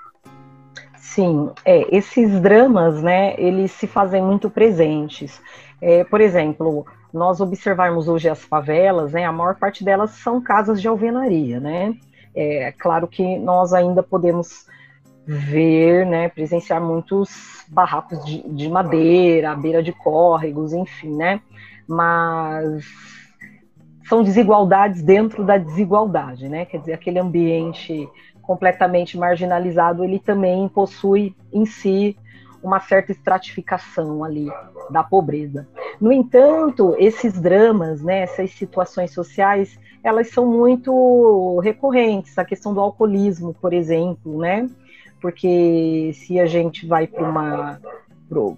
Sim, 1.01 1.49
é, 1.65 1.93
esses 1.93 2.39
dramas, 2.39 3.01
né, 3.01 3.35
eles 3.37 3.71
se 3.71 3.87
fazem 3.87 4.21
muito 4.21 4.49
presentes. 4.49 5.41
É, 5.81 6.03
por 6.03 6.21
exemplo, 6.21 6.85
nós 7.13 7.41
observarmos 7.41 8.07
hoje 8.07 8.29
as 8.29 8.43
favelas, 8.43 9.13
né, 9.13 9.25
a 9.25 9.31
maior 9.31 9.55
parte 9.55 9.83
delas 9.83 10.11
são 10.11 10.41
casas 10.41 10.81
de 10.81 10.87
alvenaria, 10.87 11.59
né? 11.59 11.95
É 12.33 12.71
claro 12.71 13.07
que 13.07 13.37
nós 13.37 13.73
ainda 13.73 14.01
podemos 14.01 14.65
ver, 15.25 16.05
né, 16.05 16.29
presenciar 16.29 16.81
muitos 16.81 17.65
barracos 17.67 18.23
de, 18.25 18.41
de 18.49 18.69
madeira, 18.69 19.51
à 19.51 19.55
beira 19.55 19.83
de 19.83 19.91
córregos, 19.91 20.73
enfim, 20.73 21.15
né? 21.15 21.41
Mas 21.87 22.85
são 24.07 24.23
desigualdades 24.23 25.01
dentro 25.01 25.43
da 25.43 25.57
desigualdade, 25.57 26.49
né? 26.49 26.65
Quer 26.65 26.79
dizer, 26.79 26.93
aquele 26.93 27.19
ambiente 27.19 28.09
completamente 28.41 29.17
marginalizado, 29.17 30.03
ele 30.03 30.19
também 30.19 30.67
possui 30.67 31.35
em 31.53 31.65
si 31.65 32.17
uma 32.63 32.79
certa 32.79 33.11
estratificação 33.11 34.23
ali 34.23 34.47
da 34.89 35.03
pobreza. 35.03 35.67
No 35.99 36.11
entanto, 36.11 36.95
esses 36.97 37.39
dramas, 37.39 38.01
né, 38.01 38.21
essas 38.21 38.51
situações 38.51 39.11
sociais, 39.13 39.79
elas 40.03 40.29
são 40.29 40.45
muito 40.45 41.59
recorrentes. 41.59 42.37
A 42.37 42.45
questão 42.45 42.73
do 42.73 42.79
alcoolismo, 42.79 43.53
por 43.53 43.73
exemplo, 43.73 44.39
né? 44.39 44.69
Porque 45.21 46.11
se 46.15 46.39
a 46.39 46.45
gente 46.45 46.87
vai 46.87 47.07
para 47.07 47.29
uma 47.29 47.79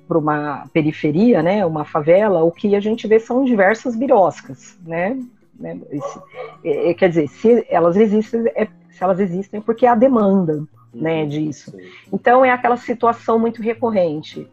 para 0.07 0.19
uma 0.19 0.67
periferia, 0.71 1.41
né, 1.41 1.65
uma 1.65 1.83
favela, 1.83 2.43
o 2.43 2.51
que 2.51 2.75
a 2.75 2.79
gente 2.79 3.07
vê 3.07 3.19
são 3.19 3.43
diversas 3.43 3.95
biroscas, 3.95 4.77
né? 4.85 5.19
né 5.59 5.79
esse, 5.89 6.19
é, 6.63 6.91
é, 6.91 6.93
quer 6.93 7.09
dizer, 7.09 7.27
se 7.27 7.65
elas 7.67 7.97
existem, 7.97 8.43
é, 8.55 8.67
se 8.91 9.03
elas 9.03 9.19
existem 9.19 9.59
porque 9.59 9.87
há 9.87 9.95
demanda, 9.95 10.63
né, 10.93 11.23
uhum, 11.23 11.27
disso. 11.27 11.75
Então 12.11 12.45
é 12.45 12.51
aquela 12.51 12.77
situação 12.77 13.39
muito 13.39 13.61
recorrente. 13.61 14.49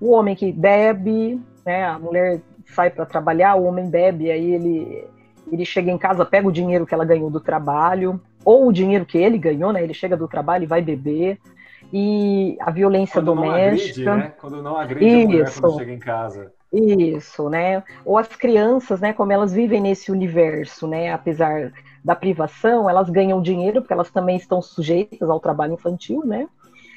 O 0.00 0.12
homem 0.12 0.34
que 0.34 0.52
bebe, 0.52 1.40
né, 1.64 1.84
a 1.84 1.98
mulher 1.98 2.40
sai 2.66 2.90
para 2.90 3.04
trabalhar, 3.04 3.56
o 3.56 3.64
homem 3.64 3.88
bebe, 3.88 4.30
aí 4.30 4.52
ele 4.52 5.04
ele 5.50 5.64
chega 5.64 5.90
em 5.90 5.98
casa, 5.98 6.24
pega 6.24 6.46
o 6.46 6.52
dinheiro 6.52 6.86
que 6.86 6.94
ela 6.94 7.04
ganhou 7.04 7.28
do 7.28 7.40
trabalho, 7.40 8.20
ou 8.44 8.68
o 8.68 8.72
dinheiro 8.72 9.04
que 9.04 9.18
ele 9.18 9.36
ganhou, 9.36 9.72
né? 9.72 9.82
Ele 9.82 9.92
chega 9.92 10.16
do 10.16 10.28
trabalho 10.28 10.64
e 10.64 10.66
vai 10.66 10.80
beber. 10.80 11.38
E 11.92 12.56
a 12.60 12.70
violência 12.70 13.14
quando 13.14 13.34
doméstica. 13.34 14.04
Não 14.04 14.12
agride, 14.12 14.28
né? 14.28 14.32
Quando 14.40 14.62
não 14.62 14.76
agride 14.76 15.06
isso, 15.06 15.24
a 15.24 15.26
mulher 15.26 15.60
quando 15.60 15.78
chega 15.78 15.92
em 15.92 15.98
casa. 15.98 16.52
Isso, 16.72 17.50
né? 17.50 17.82
Ou 18.04 18.16
as 18.16 18.28
crianças, 18.28 19.00
né? 19.00 19.12
Como 19.12 19.32
elas 19.32 19.52
vivem 19.52 19.80
nesse 19.80 20.12
universo, 20.12 20.86
né? 20.86 21.12
Apesar 21.12 21.72
da 22.04 22.14
privação, 22.14 22.88
elas 22.88 23.10
ganham 23.10 23.42
dinheiro, 23.42 23.80
porque 23.80 23.92
elas 23.92 24.10
também 24.10 24.36
estão 24.36 24.62
sujeitas 24.62 25.28
ao 25.28 25.40
trabalho 25.40 25.74
infantil, 25.74 26.24
né? 26.24 26.48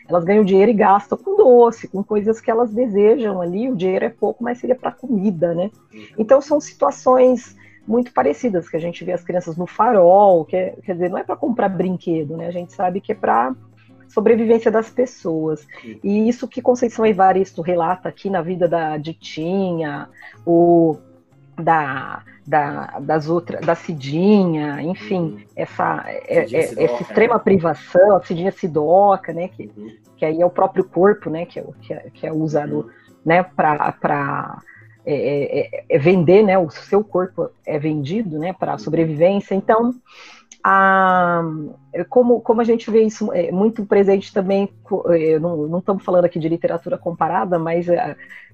Elas 0.08 0.24
ganham 0.24 0.44
dinheiro 0.44 0.72
e 0.72 0.74
gastam 0.74 1.18
com 1.18 1.38
doce, 1.38 1.88
com 1.88 2.04
coisas 2.04 2.42
que 2.42 2.52
elas 2.52 2.72
desejam 2.72 3.42
ali. 3.42 3.70
O 3.70 3.76
dinheiro 3.76 4.06
é 4.06 4.10
pouco, 4.10 4.44
mas 4.44 4.58
seria 4.58 4.76
para 4.76 4.92
comida, 4.92 5.54
né? 5.54 5.72
Então 6.18 6.42
são 6.42 6.60
situações 6.60 7.56
muito 7.88 8.14
parecidas 8.14 8.70
que 8.70 8.78
a 8.78 8.80
gente 8.80 9.04
vê 9.04 9.12
as 9.12 9.24
crianças 9.24 9.58
no 9.58 9.68
farol, 9.68 10.46
que 10.46 10.56
é, 10.56 10.76
quer 10.84 10.94
dizer, 10.94 11.10
não 11.10 11.18
é 11.18 11.24
para 11.24 11.36
comprar 11.36 11.70
brinquedo, 11.70 12.38
né? 12.38 12.48
A 12.48 12.52
gente 12.52 12.74
sabe 12.74 13.02
que 13.02 13.12
é 13.12 13.16
para 13.16 13.54
sobrevivência 14.08 14.70
das 14.70 14.90
pessoas. 14.90 15.66
E 16.04 16.30
isso 16.30 16.48
que 16.48 16.62
Conceição 16.62 17.06
Evaristo 17.06 17.62
relata 17.62 18.08
aqui 18.08 18.30
na 18.30 18.42
vida 18.42 18.68
da 18.68 18.98
Ditinha, 18.98 20.10
o 20.46 20.98
da 21.58 22.24
da, 22.46 23.00
das 23.00 23.30
outras, 23.30 23.66
da 23.66 23.74
Cidinha, 23.74 24.82
enfim, 24.82 25.22
uhum. 25.22 25.40
essa, 25.56 26.04
é, 26.06 26.40
é, 26.40 26.56
essa 26.56 26.76
né? 26.76 27.02
extrema 27.02 27.40
privação, 27.40 28.16
a 28.16 28.22
Cidinha 28.22 28.52
Sidoca, 28.52 29.32
né, 29.32 29.48
que, 29.48 29.72
uhum. 29.76 29.96
que 30.18 30.26
aí 30.26 30.42
é 30.42 30.46
o 30.46 30.50
próprio 30.50 30.84
corpo, 30.84 31.30
né, 31.30 31.46
que 31.46 31.60
é, 31.60 31.66
que 31.82 31.94
é, 31.94 32.10
que 32.14 32.28
é 32.28 32.34
usado, 32.34 32.80
uhum. 32.80 32.90
né, 33.26 33.44
para 33.44 34.62
é, 35.06 35.14
é, 35.14 35.60
é, 35.60 35.86
é, 35.90 35.98
vender, 35.98 36.44
né, 36.44 36.58
o 36.58 36.70
seu 36.70 37.04
corpo 37.04 37.50
é 37.66 37.80
vendido, 37.80 38.38
né, 38.38 38.52
para 38.52 38.74
uhum. 38.74 38.80
sobrevivência, 38.80 39.56
então, 39.56 39.94
a, 40.64 41.44
como, 42.10 42.40
como 42.42 42.62
a 42.62 42.64
gente 42.64 42.90
vê 42.90 43.04
isso 43.04 43.32
é, 43.34 43.52
muito 43.52 43.86
presente 43.86 44.34
também, 44.34 44.70
não, 45.42 45.68
não 45.68 45.80
estamos 45.80 46.04
falando 46.04 46.26
aqui 46.26 46.40
de 46.40 46.48
literatura 46.48 46.98
comparada, 46.98 47.60
mas 47.60 47.88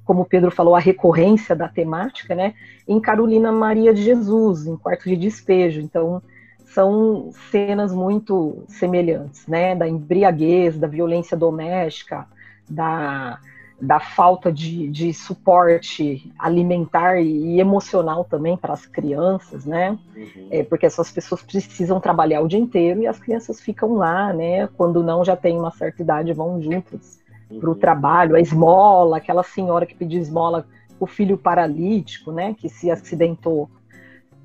como 0.10 0.24
o 0.24 0.26
Pedro 0.26 0.50
falou, 0.50 0.76
a 0.76 0.80
recorrência 0.80 1.56
da 1.56 1.68
temática, 1.68 2.34
né, 2.34 2.56
em 2.88 3.00
Carolina 3.00 3.52
Maria 3.52 3.94
de 3.94 4.02
Jesus, 4.02 4.66
em 4.66 4.76
Quarto 4.76 5.08
de 5.08 5.16
Despejo. 5.16 5.80
Então, 5.82 6.20
são 6.66 7.30
cenas 7.52 7.94
muito 7.94 8.64
semelhantes, 8.68 9.46
né, 9.46 9.76
da 9.76 9.88
embriaguez, 9.88 10.80
da 10.80 10.88
violência 10.88 11.38
doméstica, 11.38 12.26
da, 12.68 13.40
da 13.82 14.00
falta 14.00 14.52
de, 14.52 14.90
de 14.90 15.14
suporte 15.14 16.32
alimentar 16.38 17.22
e 17.22 17.60
emocional 17.60 18.26
também 18.26 18.58
para 18.58 18.74
as 18.74 18.86
crianças, 18.86 19.66
né? 19.66 19.98
Uhum. 20.16 20.48
É, 20.52 20.64
porque 20.64 20.86
essas 20.86 21.10
pessoas 21.12 21.42
precisam 21.42 22.00
trabalhar 22.00 22.42
o 22.42 22.48
dia 22.48 22.60
inteiro 22.60 23.02
e 23.02 23.08
as 23.08 23.20
crianças 23.20 23.62
ficam 23.62 23.94
lá, 23.94 24.34
né? 24.34 24.68
Quando 24.76 25.02
não 25.02 25.24
já 25.24 25.36
tem 25.36 25.58
uma 25.58 25.72
certa 25.72 26.02
idade, 26.02 26.34
vão 26.34 26.62
juntas 26.62 27.20
para 27.60 27.70
o 27.70 27.76
trabalho, 27.76 28.36
a 28.36 28.40
esmola, 28.40 29.18
aquela 29.18 29.44
senhora 29.44 29.86
que 29.86 29.96
pediu 29.96 30.22
esmola, 30.22 30.68
o 31.00 31.08
filho 31.08 31.38
paralítico, 31.38 32.32
né, 32.32 32.54
que 32.54 32.70
se 32.70 32.92
acidentou 32.92 33.70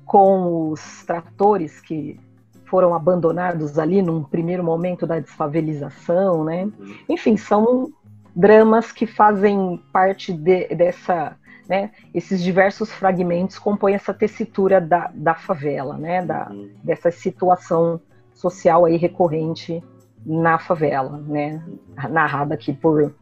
com 0.05 0.71
os 0.71 1.03
tratores 1.03 1.81
que 1.81 2.19
foram 2.65 2.95
abandonados 2.95 3.77
ali 3.77 4.01
num 4.01 4.23
primeiro 4.23 4.63
momento 4.63 5.05
da 5.05 5.19
desfavelização, 5.19 6.43
né? 6.43 6.67
Enfim, 7.07 7.37
são 7.37 7.91
dramas 8.35 8.91
que 8.91 9.07
fazem 9.07 9.81
parte 9.93 10.33
de, 10.33 10.67
dessa, 10.75 11.37
né? 11.67 11.91
Esses 12.13 12.43
diversos 12.43 12.91
fragmentos 12.91 13.57
compõem 13.57 13.95
essa 13.95 14.13
tessitura 14.13 14.81
da, 14.81 15.09
da 15.13 15.35
favela, 15.35 15.97
né? 15.97 16.23
Da, 16.25 16.49
uhum. 16.49 16.69
dessa 16.83 17.11
situação 17.11 18.01
social 18.33 18.85
aí 18.85 18.97
recorrente 18.97 19.81
na 20.25 20.59
favela, 20.59 21.17
né? 21.17 21.63
Uhum. 21.65 22.09
Narrada 22.09 22.53
aqui 22.55 22.73
por 22.73 23.13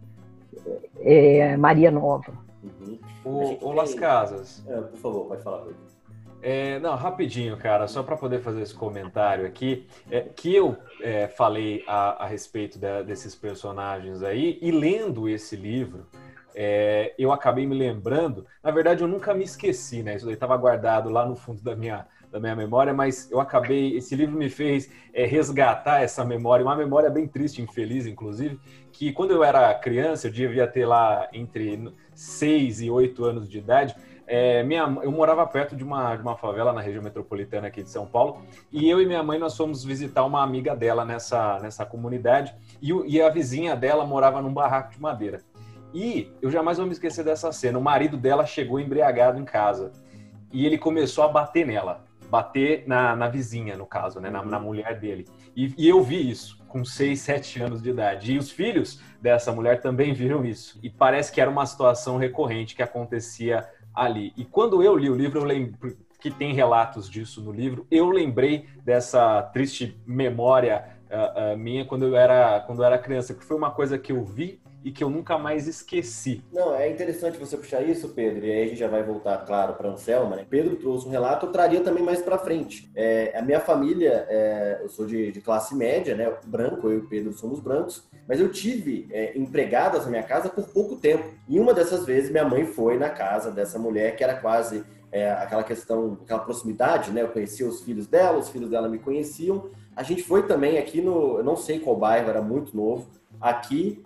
é, 1.00 1.56
Maria 1.58 1.92
Nova. 1.92 2.34
Uhum. 2.64 3.00
O, 3.24 3.70
o 3.70 3.72
Las 3.74 3.94
Casas. 3.94 4.64
É, 4.68 4.82
por 4.82 4.98
favor, 4.98 5.26
pode 5.28 5.44
falar. 5.44 5.66
É, 6.46 6.78
não, 6.80 6.94
rapidinho, 6.98 7.56
cara, 7.56 7.88
só 7.88 8.04
para 8.04 8.18
poder 8.18 8.42
fazer 8.42 8.62
esse 8.62 8.74
comentário 8.74 9.46
aqui, 9.46 9.88
é, 10.12 10.20
que 10.22 10.54
eu 10.54 10.76
é, 11.02 11.26
falei 11.26 11.86
a, 11.88 12.26
a 12.26 12.28
respeito 12.28 12.78
desses 13.06 13.34
personagens 13.34 14.22
aí, 14.22 14.60
e 14.62 14.70
lendo 14.70 15.30
esse 15.30 15.56
livro, 15.56 16.06
é, 16.54 17.14
eu 17.18 17.32
acabei 17.32 17.66
me 17.66 17.74
lembrando, 17.74 18.46
na 18.62 18.72
verdade 18.72 19.02
eu 19.02 19.08
nunca 19.08 19.34
me 19.34 19.46
esqueci, 19.46 20.04
né? 20.04 20.16
Isso 20.18 20.26
daí 20.26 20.34
estava 20.34 20.58
guardado 20.58 21.10
lá 21.10 21.26
no 21.26 21.34
fundo 21.34 21.64
da 21.64 21.78
minha, 21.78 22.06
da 22.30 22.42
minha 22.42 22.58
memória, 22.58 22.94
mas 22.94 23.32
eu 23.32 23.40
acabei, 23.40 23.96
esse 23.96 24.14
livro 24.14 24.38
me 24.38 24.50
fez 24.50 24.92
é, 25.14 25.26
resgatar 25.26 26.02
essa 26.02 26.26
memória, 26.26 26.66
uma 26.66 26.76
memória 26.76 27.10
bem 27.10 27.26
triste, 27.26 27.62
infeliz, 27.62 28.06
inclusive, 28.06 28.60
que 28.92 29.14
quando 29.14 29.32
eu 29.32 29.46
era 29.46 29.74
criança, 29.76 30.28
eu 30.28 30.32
devia 30.32 30.68
ter 30.68 30.86
lá 30.86 31.26
entre 31.32 31.90
6 32.14 32.82
e 32.82 32.90
8 32.92 33.24
anos 33.24 33.50
de 33.50 33.60
idade, 33.60 33.96
é, 34.28 34.64
minha, 34.64 34.82
eu 35.04 35.12
morava 35.12 35.46
perto 35.46 35.76
de 35.76 35.84
uma, 35.84 36.16
de 36.16 36.22
uma 36.22 36.36
favela 36.38 36.72
na 36.74 36.82
região 36.82 37.04
metropolitana 37.04 37.68
aqui 37.68 37.84
de 37.84 37.90
São 37.90 38.06
Paulo, 38.06 38.42
e 38.72 38.90
eu 38.90 39.02
e 39.02 39.06
minha 39.06 39.24
mãe 39.24 39.38
nós 39.38 39.56
fomos 39.56 39.84
visitar 39.84 40.24
uma 40.26 40.42
amiga 40.44 40.76
dela 40.76 41.06
nessa, 41.06 41.60
nessa 41.60 41.86
comunidade, 41.86 42.56
e, 42.82 42.92
e 43.08 43.22
a 43.22 43.30
vizinha 43.30 43.76
dela 43.76 44.06
morava 44.06 44.42
num 44.42 44.54
barraco 44.54 44.92
de 44.92 45.02
madeira. 45.02 45.42
E 45.94 46.32
eu 46.42 46.50
jamais 46.50 46.78
vou 46.78 46.88
me 46.88 46.94
esquecer 46.94 47.24
dessa 47.24 47.52
cena. 47.52 47.78
O 47.78 47.82
marido 47.82 48.18
dela 48.18 48.46
chegou 48.46 48.80
embriagado 48.80 49.40
em 49.40 49.46
casa 49.46 49.92
e 50.52 50.66
ele 50.66 50.78
começou 50.78 51.24
a 51.24 51.28
bater 51.28 51.68
nela 51.68 52.04
bater 52.34 52.84
na, 52.88 53.16
na 53.16 53.28
vizinha, 53.28 53.78
no 53.78 53.86
caso, 53.86 54.20
né, 54.20 54.28
na, 54.28 54.44
na 54.44 54.60
mulher 54.60 55.00
dele. 55.00 55.28
E, 55.56 55.72
e, 55.78 55.88
eu 55.88 56.02
vi 56.02 56.32
isso 56.32 56.58
com 56.68 56.84
6, 56.84 57.20
7 57.22 57.62
anos 57.62 57.80
de 57.84 57.92
idade. 57.92 58.34
E 58.34 58.40
os 58.40 58.50
filhos 58.50 59.00
dessa 59.22 59.52
mulher 59.52 59.82
também 59.82 60.16
viram 60.16 60.44
isso. 60.44 60.80
E 60.82 60.90
parece 60.90 61.32
que 61.32 61.40
era 61.40 61.48
uma 61.48 61.64
situação 61.68 62.18
recorrente 62.18 62.76
que 62.76 62.82
acontecia 62.82 63.64
ali. 63.94 64.34
E 64.38 64.46
quando 64.46 64.82
eu 64.82 64.96
li 64.96 65.10
o 65.10 65.16
livro, 65.16 65.40
eu 65.40 65.46
lembro 65.46 65.98
que 66.20 66.32
tem 66.32 66.54
relatos 66.54 67.10
disso 67.10 67.42
no 67.42 67.52
livro, 67.52 67.86
eu 67.92 68.10
lembrei 68.10 68.66
dessa 68.86 69.42
triste 69.42 70.00
memória 70.08 70.98
uh, 71.12 71.54
uh, 71.54 71.58
minha 71.58 71.84
quando 71.84 72.06
eu 72.06 72.16
era 72.16 72.62
quando 72.62 72.80
eu 72.80 72.86
era 72.86 72.98
criança, 72.98 73.34
que 73.34 73.44
foi 73.44 73.58
uma 73.58 73.72
coisa 73.72 73.98
que 73.98 74.14
eu 74.14 74.24
vi 74.24 74.62
e 74.84 74.92
que 74.92 75.04
eu 75.04 75.10
nunca 75.10 75.38
mais 75.38 75.68
esqueci. 75.68 76.44
Não, 76.52 76.76
é 76.76 76.90
interessante 76.90 77.38
você 77.38 77.56
puxar 77.56 77.82
isso, 77.82 78.10
Pedro, 78.10 78.46
e 78.46 78.52
aí 78.52 78.64
a 78.64 78.68
gente 78.68 78.80
já 78.80 78.88
vai 78.88 79.02
voltar, 79.02 79.38
claro, 79.46 79.74
para 79.74 79.90
Anselma, 79.90 80.36
né? 80.36 80.46
Pedro 80.50 80.76
trouxe 80.76 81.08
um 81.08 81.12
relato, 81.12 81.46
eu 81.46 81.52
traria 81.52 81.82
também 81.82 82.04
mais 82.04 82.22
para 82.22 82.38
frente. 82.38 82.92
É, 82.94 83.38
a 83.38 83.42
minha 83.42 83.60
família, 83.60 84.26
é, 84.30 84.80
eu 84.82 84.90
sou 84.90 85.06
de, 85.06 85.32
de, 85.32 85.42
classe 85.42 85.74
média, 85.76 86.16
né? 86.16 86.34
Branco, 86.46 86.88
eu 86.88 86.94
e 86.94 86.98
o 86.98 87.08
Pedro 87.08 87.32
somos 87.34 87.60
brancos, 87.60 88.04
mas 88.28 88.40
eu 88.40 88.52
tive 88.52 89.08
é, 89.12 89.38
empregadas 89.38 90.04
na 90.04 90.12
minha 90.12 90.24
casa 90.24 90.50
por 90.50 90.66
pouco 90.66 90.98
tempo. 90.98 91.24
E 91.48 91.60
uma 91.60 91.74
dessas 91.74 92.06
vezes, 92.06 92.30
minha 92.30 92.46
mãe 92.46 92.66
foi 92.66 92.98
na 92.98 93.10
casa 93.10 93.52
dessa 93.52 93.80
mulher 93.80 94.16
que 94.16 94.24
era 94.24 94.36
quase 94.36 94.84
é, 95.12 95.32
aquela 95.32 95.64
questão, 95.64 96.18
aquela 96.24 96.40
proximidade, 96.40 97.12
né? 97.12 97.22
Eu 97.22 97.30
conhecia 97.30 97.68
os 97.68 97.82
filhos 97.82 98.08
dela, 98.08 98.40
os 98.40 98.50
filhos 98.50 98.70
dela 98.70 98.90
me 98.90 99.00
conheciam. 99.00 99.70
A 99.96 100.04
gente 100.04 100.24
foi 100.24 100.48
também 100.48 100.78
aqui 100.78 101.02
no, 101.02 101.38
eu 101.38 101.44
não 101.44 101.56
sei 101.56 101.80
qual 101.80 101.96
bairro, 101.96 102.30
era 102.30 102.42
muito 102.42 102.76
novo, 102.76 103.08
aqui 103.40 104.04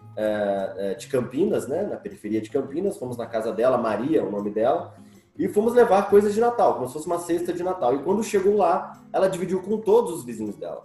de 0.97 1.07
Campinas, 1.07 1.67
né, 1.67 1.83
na 1.83 1.95
periferia 1.95 2.41
de 2.41 2.49
Campinas, 2.49 2.97
fomos 2.97 3.17
na 3.17 3.25
casa 3.25 3.51
dela, 3.51 3.77
Maria, 3.77 4.23
o 4.23 4.31
nome 4.31 4.49
dela, 4.49 4.95
e 5.37 5.47
fomos 5.47 5.73
levar 5.73 6.09
coisas 6.09 6.33
de 6.33 6.39
Natal, 6.39 6.73
como 6.73 6.87
se 6.87 6.93
fosse 6.93 7.05
uma 7.05 7.19
cesta 7.19 7.53
de 7.53 7.61
Natal. 7.63 7.95
E 7.95 7.99
quando 7.99 8.23
chegou 8.23 8.57
lá, 8.57 9.03
ela 9.13 9.27
dividiu 9.29 9.61
com 9.61 9.77
todos 9.77 10.11
os 10.13 10.23
vizinhos 10.23 10.55
dela, 10.55 10.83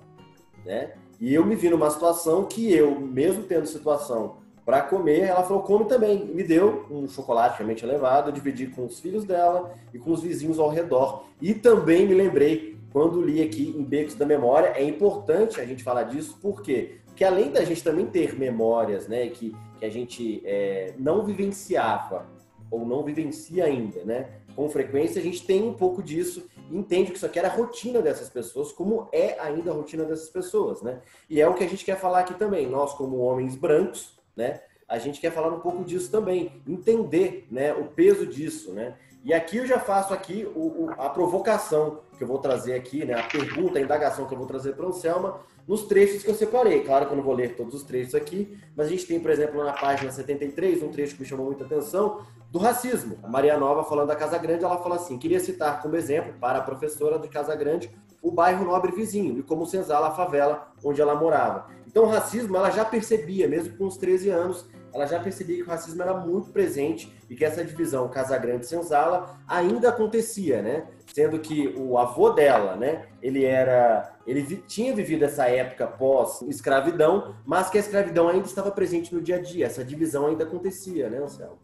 né? 0.64 0.92
E 1.18 1.32
eu 1.32 1.46
me 1.46 1.54
vi 1.54 1.70
numa 1.70 1.88
situação 1.88 2.44
que 2.44 2.72
eu, 2.72 3.00
mesmo 3.00 3.44
tendo 3.44 3.64
situação 3.64 4.38
para 4.64 4.82
comer, 4.82 5.20
ela 5.20 5.42
falou, 5.44 5.62
come 5.62 5.84
também. 5.84 6.26
E 6.30 6.34
me 6.34 6.42
deu 6.42 6.84
um 6.90 7.08
chocolate 7.08 7.58
realmente 7.58 7.84
elevado, 7.84 8.28
eu 8.28 8.32
dividi 8.32 8.66
com 8.66 8.84
os 8.84 8.98
filhos 9.00 9.24
dela 9.24 9.72
e 9.94 9.98
com 9.98 10.10
os 10.10 10.20
vizinhos 10.20 10.58
ao 10.58 10.68
redor. 10.68 11.24
E 11.40 11.54
também 11.54 12.06
me 12.06 12.14
lembrei, 12.14 12.76
quando 12.92 13.22
li 13.22 13.40
aqui 13.40 13.74
em 13.76 13.82
Becos 13.84 14.16
da 14.16 14.26
Memória, 14.26 14.72
é 14.74 14.84
importante 14.84 15.60
a 15.60 15.64
gente 15.64 15.82
falar 15.82 16.02
disso, 16.04 16.38
por 16.42 16.60
quê? 16.60 16.98
Que 17.14 17.24
além 17.24 17.50
da 17.50 17.64
gente 17.64 17.82
também 17.82 18.06
ter 18.06 18.38
memórias, 18.38 19.08
né, 19.08 19.28
que, 19.28 19.54
que 19.78 19.84
a 19.84 19.90
gente 19.90 20.42
é, 20.44 20.94
não 20.98 21.24
vivenciava 21.24 22.26
ou 22.70 22.86
não 22.86 23.02
vivencia 23.02 23.64
ainda, 23.64 24.04
né, 24.04 24.28
com 24.54 24.68
frequência 24.68 25.20
a 25.20 25.24
gente 25.24 25.44
tem 25.46 25.62
um 25.62 25.74
pouco 25.74 26.02
disso 26.02 26.48
e 26.70 26.76
entende 26.76 27.10
que 27.10 27.16
isso 27.16 27.26
aqui 27.26 27.38
era 27.38 27.48
a 27.48 27.54
rotina 27.54 28.00
dessas 28.00 28.28
pessoas, 28.28 28.72
como 28.72 29.08
é 29.12 29.38
ainda 29.40 29.70
a 29.70 29.74
rotina 29.74 30.04
dessas 30.04 30.30
pessoas, 30.30 30.82
né? 30.82 31.00
E 31.28 31.40
é 31.40 31.48
o 31.48 31.54
que 31.54 31.64
a 31.64 31.68
gente 31.68 31.84
quer 31.84 31.98
falar 31.98 32.20
aqui 32.20 32.34
também, 32.34 32.66
nós 32.66 32.94
como 32.94 33.18
homens 33.18 33.56
brancos, 33.56 34.18
né, 34.36 34.60
a 34.88 34.98
gente 34.98 35.20
quer 35.20 35.32
falar 35.32 35.48
um 35.48 35.60
pouco 35.60 35.84
disso 35.84 36.10
também, 36.10 36.62
entender, 36.66 37.46
né, 37.50 37.72
o 37.72 37.84
peso 37.84 38.26
disso, 38.26 38.72
né? 38.72 38.96
E 39.24 39.32
aqui 39.32 39.58
eu 39.58 39.66
já 39.66 39.78
faço 39.78 40.12
aqui 40.12 40.44
o, 40.54 40.84
o, 40.84 40.90
a 40.98 41.08
provocação 41.08 42.00
que 42.22 42.24
eu 42.24 42.28
vou 42.28 42.38
trazer 42.38 42.74
aqui, 42.74 43.04
né, 43.04 43.14
a 43.14 43.24
pergunta, 43.24 43.80
a 43.80 43.82
indagação 43.82 44.26
que 44.26 44.32
eu 44.32 44.38
vou 44.38 44.46
trazer 44.46 44.76
para 44.76 44.86
o 44.86 44.90
Anselma, 44.90 45.40
nos 45.66 45.82
trechos 45.82 46.22
que 46.22 46.30
eu 46.30 46.34
separei. 46.34 46.84
Claro 46.84 47.06
que 47.06 47.12
eu 47.12 47.16
não 47.16 47.24
vou 47.24 47.34
ler 47.34 47.56
todos 47.56 47.74
os 47.74 47.82
trechos 47.82 48.14
aqui, 48.14 48.56
mas 48.76 48.86
a 48.86 48.90
gente 48.90 49.06
tem, 49.06 49.18
por 49.18 49.30
exemplo, 49.30 49.62
na 49.62 49.72
página 49.72 50.10
73, 50.10 50.82
um 50.84 50.88
trecho 50.88 51.16
que 51.16 51.22
me 51.22 51.28
chamou 51.28 51.46
muita 51.46 51.64
atenção, 51.64 52.20
do 52.48 52.60
racismo. 52.60 53.18
A 53.24 53.28
Maria 53.28 53.58
Nova, 53.58 53.82
falando 53.82 54.08
da 54.08 54.14
Casa 54.14 54.38
Grande, 54.38 54.64
ela 54.64 54.78
fala 54.78 54.96
assim: 54.96 55.18
queria 55.18 55.40
citar 55.40 55.82
como 55.82 55.96
exemplo, 55.96 56.34
para 56.40 56.58
a 56.58 56.62
professora 56.62 57.18
de 57.18 57.28
Casa 57.28 57.56
Grande, 57.56 57.90
o 58.22 58.30
bairro 58.30 58.64
nobre 58.64 58.92
vizinho, 58.92 59.38
e 59.38 59.42
como 59.42 59.66
senzala 59.66 60.08
a 60.08 60.12
favela 60.12 60.68
onde 60.84 61.00
ela 61.00 61.16
morava. 61.16 61.66
Então, 61.86 62.04
o 62.04 62.08
racismo 62.08 62.56
ela 62.56 62.70
já 62.70 62.84
percebia, 62.84 63.48
mesmo 63.48 63.76
com 63.76 63.86
os 63.86 63.96
13 63.96 64.30
anos, 64.30 64.66
ela 64.92 65.06
já 65.06 65.18
percebia 65.18 65.56
que 65.56 65.62
o 65.62 65.66
racismo 65.66 66.02
era 66.02 66.14
muito 66.14 66.50
presente 66.50 67.12
e 67.28 67.34
que 67.34 67.44
essa 67.44 67.64
divisão 67.64 68.08
Casa 68.08 68.36
Grande 68.36 68.66
Senzala 68.66 69.38
ainda 69.48 69.88
acontecia, 69.88 70.60
né? 70.60 70.86
Sendo 71.14 71.38
que 71.38 71.74
o 71.76 71.98
avô 71.98 72.30
dela, 72.30 72.74
né, 72.74 73.04
ele 73.22 73.44
era, 73.44 74.14
ele 74.26 74.42
tinha 74.66 74.94
vivido 74.94 75.24
essa 75.24 75.46
época 75.46 75.86
pós 75.86 76.40
escravidão, 76.42 77.34
mas 77.44 77.68
que 77.68 77.76
a 77.76 77.80
escravidão 77.80 78.28
ainda 78.28 78.46
estava 78.46 78.70
presente 78.70 79.14
no 79.14 79.20
dia 79.20 79.36
a 79.36 79.40
dia, 79.40 79.66
essa 79.66 79.84
divisão 79.84 80.26
ainda 80.26 80.44
acontecia, 80.44 81.10
né, 81.10 81.18
Anselmo? 81.18 81.58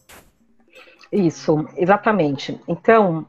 Isso, 1.10 1.66
exatamente. 1.76 2.60
Então, 2.68 3.26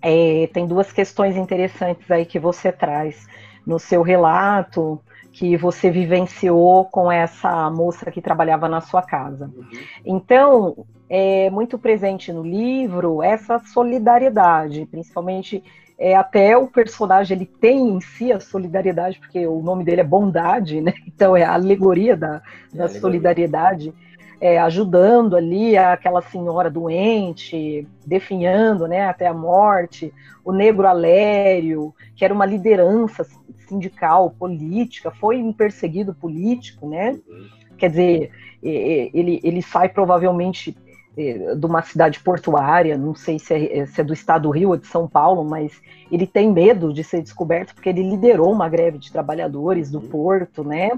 é, 0.00 0.48
tem 0.52 0.66
duas 0.66 0.92
questões 0.92 1.36
interessantes 1.36 2.08
aí 2.10 2.24
que 2.24 2.38
você 2.38 2.70
traz 2.70 3.26
no 3.66 3.78
seu 3.78 4.02
relato 4.02 5.00
que 5.38 5.56
você 5.56 5.88
vivenciou 5.88 6.84
com 6.86 7.12
essa 7.12 7.70
moça 7.70 8.10
que 8.10 8.20
trabalhava 8.20 8.68
na 8.68 8.80
sua 8.80 9.02
casa. 9.02 9.48
Uhum. 9.56 9.66
Então, 10.04 10.84
é 11.08 11.48
muito 11.48 11.78
presente 11.78 12.32
no 12.32 12.42
livro 12.42 13.22
essa 13.22 13.60
solidariedade, 13.60 14.84
principalmente 14.90 15.62
é, 15.96 16.16
até 16.16 16.56
o 16.56 16.66
personagem 16.66 17.36
ele 17.36 17.46
tem 17.46 17.88
em 17.88 18.00
si 18.00 18.32
a 18.32 18.40
solidariedade, 18.40 19.20
porque 19.20 19.46
o 19.46 19.62
nome 19.62 19.84
dele 19.84 20.00
é 20.00 20.04
bondade, 20.04 20.80
né? 20.80 20.92
Então 21.06 21.36
é 21.36 21.44
a 21.44 21.54
alegoria 21.54 22.16
da, 22.16 22.42
da 22.74 22.86
é 22.86 22.88
solidariedade. 22.88 23.94
É, 24.40 24.58
ajudando 24.58 25.36
ali 25.36 25.76
aquela 25.76 26.22
senhora 26.22 26.70
doente, 26.70 27.86
definhando 28.06 28.86
né, 28.86 29.06
até 29.06 29.26
a 29.26 29.34
morte, 29.34 30.14
o 30.44 30.52
negro 30.52 30.86
Alério, 30.86 31.92
que 32.14 32.24
era 32.24 32.32
uma 32.32 32.46
liderança 32.46 33.26
sindical, 33.66 34.30
política, 34.30 35.10
foi 35.10 35.42
um 35.42 35.52
perseguido 35.52 36.14
político, 36.14 36.88
né? 36.88 37.18
Quer 37.76 37.90
dizer, 37.90 38.30
ele, 38.62 39.40
ele 39.42 39.60
sai 39.60 39.88
provavelmente 39.88 40.74
de 41.56 41.66
uma 41.66 41.82
cidade 41.82 42.20
portuária, 42.20 42.96
não 42.96 43.14
sei 43.14 43.38
se 43.40 43.52
é, 43.52 43.86
se 43.86 44.00
é, 44.00 44.04
do 44.04 44.12
estado 44.12 44.42
do 44.42 44.50
Rio 44.50 44.70
ou 44.70 44.76
de 44.76 44.86
São 44.86 45.08
Paulo, 45.08 45.44
mas 45.44 45.72
ele 46.12 46.26
tem 46.26 46.52
medo 46.52 46.92
de 46.92 47.02
ser 47.02 47.20
descoberto 47.20 47.74
porque 47.74 47.88
ele 47.88 48.08
liderou 48.08 48.52
uma 48.52 48.68
greve 48.68 48.98
de 48.98 49.10
trabalhadores 49.10 49.90
do 49.90 50.00
porto, 50.00 50.62
né? 50.62 50.90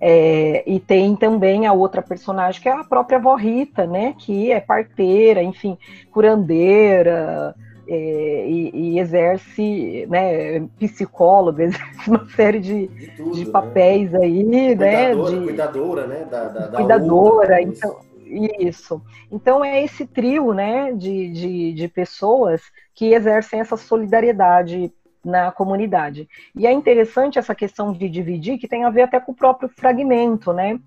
É, 0.00 0.62
e 0.66 0.80
tem 0.80 1.14
também 1.14 1.66
a 1.66 1.72
outra 1.74 2.00
personagem 2.00 2.62
que 2.62 2.68
é 2.68 2.72
a 2.72 2.84
própria 2.84 3.18
Vó 3.18 3.34
Rita, 3.34 3.86
né? 3.86 4.14
Que 4.18 4.50
é 4.50 4.58
parteira, 4.58 5.42
enfim, 5.42 5.76
curandeira, 6.10 7.54
é, 7.86 8.46
e, 8.48 8.70
e, 8.72 8.98
exerce, 9.00 10.06
né, 10.08 10.60
psicólogo, 10.78 11.60
exerce 11.60 12.08
uma 12.08 12.26
série 12.30 12.60
de, 12.60 12.86
de, 12.86 13.10
tudo, 13.16 13.32
de 13.32 13.44
né? 13.44 13.50
papéis 13.50 14.12
né? 14.12 14.20
aí, 14.22 14.44
cuidadora, 14.44 14.76
né? 14.76 15.14
De, 15.14 15.44
cuidadora, 15.44 16.06
né? 16.06 16.26
Da, 16.30 16.44
da, 16.44 16.66
da 16.68 16.76
cuidadora, 16.78 17.58
outra, 17.58 17.62
então, 17.62 17.96
isso. 18.24 19.02
Então 19.30 19.64
é 19.64 19.82
esse 19.82 20.06
trio, 20.06 20.54
né, 20.54 20.92
de, 20.92 21.32
de, 21.32 21.72
de 21.72 21.88
pessoas 21.88 22.62
que 22.94 23.12
exercem 23.12 23.60
essa 23.60 23.76
solidariedade 23.76 24.92
na 25.24 25.52
comunidade. 25.52 26.28
E 26.56 26.66
é 26.66 26.72
interessante 26.72 27.38
essa 27.38 27.54
questão 27.54 27.92
de 27.92 28.08
dividir, 28.08 28.58
que 28.58 28.68
tem 28.68 28.84
a 28.84 28.90
ver 28.90 29.02
até 29.02 29.20
com 29.20 29.32
o 29.32 29.34
próprio 29.34 29.68
fragmento, 29.68 30.52
né? 30.52 30.78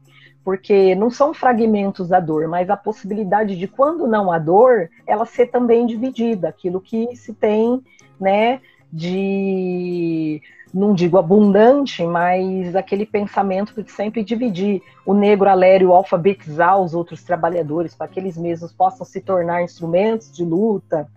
porque 0.44 0.94
não 0.96 1.10
são 1.10 1.34
fragmentos 1.34 2.10
da 2.10 2.20
dor, 2.20 2.48
mas 2.48 2.70
a 2.70 2.76
possibilidade 2.76 3.58
de 3.58 3.68
quando 3.68 4.06
não 4.08 4.32
há 4.32 4.38
dor, 4.38 4.90
ela 5.08 5.26
ser 5.26 5.48
também 5.48 5.86
dividida, 5.86 6.50
aquilo 6.50 6.82
que 6.82 7.16
se 7.16 7.34
tem, 7.34 7.82
né, 8.20 8.60
de 8.92 10.42
não 10.74 10.94
digo 10.94 11.18
abundante, 11.20 12.04
mas 12.04 12.76
aquele 12.76 13.06
pensamento 13.06 13.82
de 13.82 13.92
sempre 13.92 14.24
dividir 14.24 14.82
o 15.06 15.14
negro 15.14 15.48
alério, 15.48 15.94
alfabetizar 15.94 16.80
os 16.82 16.96
outros 16.96 17.24
trabalhadores 17.24 17.94
para 17.94 18.08
que 18.08 18.20
eles 18.20 18.36
mesmos 18.36 18.74
possam 18.74 19.06
se 19.06 19.22
tornar 19.22 19.64
instrumentos 19.64 20.32
de 20.32 20.44
luta 20.44 21.08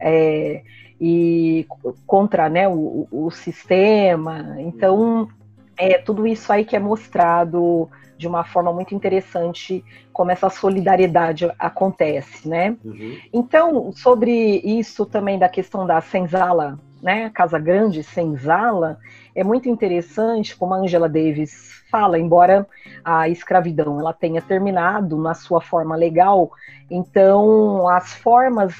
é, 0.00 0.62
e 1.00 1.66
contra 2.06 2.48
né, 2.48 2.68
o, 2.68 3.06
o 3.10 3.30
sistema. 3.30 4.56
Então, 4.58 5.28
é 5.76 5.98
tudo 5.98 6.26
isso 6.26 6.52
aí 6.52 6.64
que 6.64 6.76
é 6.76 6.78
mostrado 6.78 7.88
de 8.18 8.28
uma 8.28 8.44
forma 8.44 8.70
muito 8.70 8.94
interessante 8.94 9.82
como 10.12 10.30
essa 10.30 10.50
solidariedade 10.50 11.50
acontece, 11.58 12.46
né? 12.46 12.76
Uhum. 12.84 13.16
Então, 13.32 13.92
sobre 13.92 14.58
isso 14.58 15.06
também 15.06 15.38
da 15.38 15.48
questão 15.48 15.86
da 15.86 16.02
senzala, 16.02 16.78
né, 17.02 17.30
Casa 17.30 17.58
Grande, 17.58 18.02
senzala, 18.02 18.98
é 19.34 19.42
muito 19.42 19.70
interessante 19.70 20.54
como 20.54 20.74
a 20.74 20.76
Angela 20.76 21.08
Davis 21.08 21.82
fala, 21.90 22.18
embora 22.18 22.66
a 23.02 23.26
escravidão 23.30 23.98
ela 23.98 24.12
tenha 24.12 24.42
terminado 24.42 25.16
na 25.16 25.32
sua 25.32 25.62
forma 25.62 25.96
legal, 25.96 26.50
então 26.90 27.88
as 27.88 28.12
formas 28.12 28.74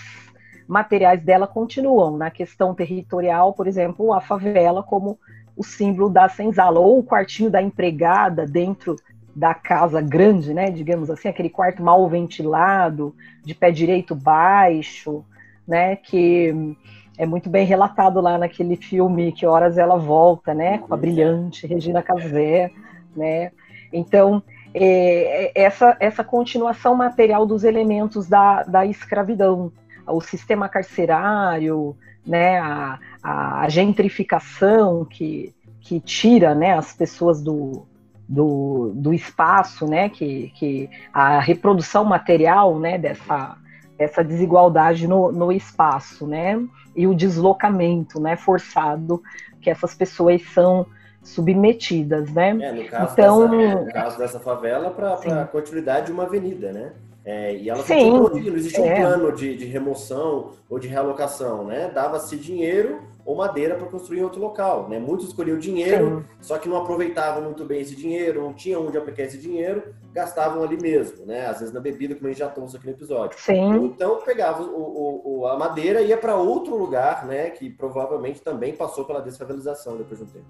materiais 0.70 1.20
dela 1.22 1.48
continuam. 1.48 2.16
Na 2.16 2.30
questão 2.30 2.74
territorial, 2.74 3.52
por 3.52 3.66
exemplo, 3.66 4.12
a 4.12 4.20
favela 4.20 4.82
como 4.82 5.18
o 5.56 5.64
símbolo 5.64 6.08
da 6.08 6.28
senzala, 6.28 6.78
ou 6.78 7.00
o 7.00 7.04
quartinho 7.04 7.50
da 7.50 7.60
empregada 7.60 8.46
dentro 8.46 8.94
da 9.34 9.52
casa 9.52 10.00
grande, 10.00 10.54
né, 10.54 10.70
digamos 10.70 11.10
assim, 11.10 11.28
aquele 11.28 11.50
quarto 11.50 11.82
mal 11.82 12.08
ventilado, 12.08 13.14
de 13.44 13.54
pé 13.54 13.70
direito 13.70 14.14
baixo, 14.14 15.24
né, 15.66 15.96
que 15.96 16.76
é 17.18 17.26
muito 17.26 17.50
bem 17.50 17.66
relatado 17.66 18.20
lá 18.20 18.38
naquele 18.38 18.76
filme 18.76 19.32
Que 19.32 19.46
Horas 19.46 19.76
Ela 19.76 19.96
Volta, 19.96 20.54
né, 20.54 20.78
com 20.78 20.94
a 20.94 20.96
brilhante 20.96 21.66
Regina 21.66 22.02
Casé, 22.02 22.70
né, 23.14 23.52
então 23.92 24.42
é, 24.72 25.46
é, 25.46 25.52
essa, 25.54 25.96
essa 26.00 26.24
continuação 26.24 26.94
material 26.94 27.44
dos 27.44 27.64
elementos 27.64 28.28
da, 28.28 28.62
da 28.62 28.86
escravidão, 28.86 29.72
o 30.10 30.20
sistema 30.20 30.68
carcerário, 30.68 31.96
né, 32.26 32.58
a, 32.58 32.98
a 33.22 33.68
gentrificação 33.68 35.04
que 35.04 35.54
que 35.80 35.98
tira 35.98 36.54
né, 36.54 36.74
as 36.74 36.92
pessoas 36.92 37.42
do, 37.42 37.86
do, 38.28 38.92
do 38.94 39.12
espaço, 39.12 39.86
né, 39.86 40.08
que, 40.08 40.52
que 40.54 40.90
a 41.12 41.40
reprodução 41.40 42.04
material 42.04 42.78
né, 42.78 42.98
dessa, 42.98 43.56
dessa 43.98 44.22
desigualdade 44.22 45.08
no, 45.08 45.32
no 45.32 45.50
espaço, 45.50 46.26
né, 46.26 46.62
e 46.94 47.06
o 47.06 47.14
deslocamento 47.14 48.20
né, 48.20 48.36
forçado 48.36 49.22
que 49.60 49.70
essas 49.70 49.94
pessoas 49.94 50.42
são 50.54 50.86
submetidas, 51.22 52.32
né? 52.32 52.56
É, 52.62 52.72
no 52.72 52.84
caso, 52.88 53.12
então, 53.12 53.50
dessa, 53.50 53.80
no 53.80 53.92
caso 53.92 54.18
dessa 54.18 54.40
favela, 54.40 54.90
para 54.90 55.42
a 55.42 55.46
continuidade 55.46 56.06
de 56.06 56.12
uma 56.12 56.22
avenida, 56.22 56.72
né? 56.72 56.92
É, 57.24 57.54
e 57.54 57.68
ela 57.68 57.82
Sim, 57.82 58.10
não 58.10 58.56
existia 58.56 58.84
é. 58.84 58.94
um 58.94 59.02
plano 59.02 59.32
de, 59.32 59.56
de, 59.56 59.66
remoção 59.66 60.52
ou 60.68 60.78
de 60.78 60.88
realocação, 60.88 61.64
né? 61.66 61.90
Dava-se 61.92 62.34
dinheiro 62.36 63.02
ou 63.26 63.36
madeira 63.36 63.74
para 63.74 63.86
construir 63.86 64.20
em 64.20 64.22
outro 64.22 64.40
local, 64.40 64.88
né? 64.88 64.98
Muitos 64.98 65.26
escolhiam 65.28 65.58
dinheiro, 65.58 66.24
Sim. 66.26 66.36
só 66.40 66.58
que 66.58 66.68
não 66.68 66.78
aproveitavam 66.78 67.42
muito 67.42 67.64
bem 67.64 67.82
esse 67.82 67.94
dinheiro, 67.94 68.42
não 68.42 68.54
tinham 68.54 68.86
onde 68.86 68.96
aplicar 68.96 69.24
esse 69.24 69.36
dinheiro, 69.36 69.94
gastavam 70.14 70.62
ali 70.62 70.80
mesmo, 70.80 71.26
né? 71.26 71.46
Às 71.46 71.60
vezes 71.60 71.74
na 71.74 71.80
bebida, 71.80 72.14
como 72.14 72.26
a 72.26 72.30
gente 72.30 72.38
já 72.38 72.48
trouxe 72.48 72.76
aqui 72.76 72.86
no 72.86 72.92
episódio. 72.92 73.38
Sim. 73.38 73.84
Então 73.84 74.18
pegava 74.24 74.62
o, 74.62 75.40
o, 75.40 75.46
a 75.46 75.58
madeira 75.58 76.00
e 76.00 76.08
ia 76.08 76.16
para 76.16 76.36
outro 76.36 76.74
lugar, 76.74 77.26
né? 77.26 77.50
Que 77.50 77.68
provavelmente 77.68 78.40
também 78.40 78.74
passou 78.74 79.04
pela 79.04 79.20
desfavelização 79.20 79.98
depois 79.98 80.18
de 80.18 80.24
um 80.24 80.28
tempo. 80.28 80.46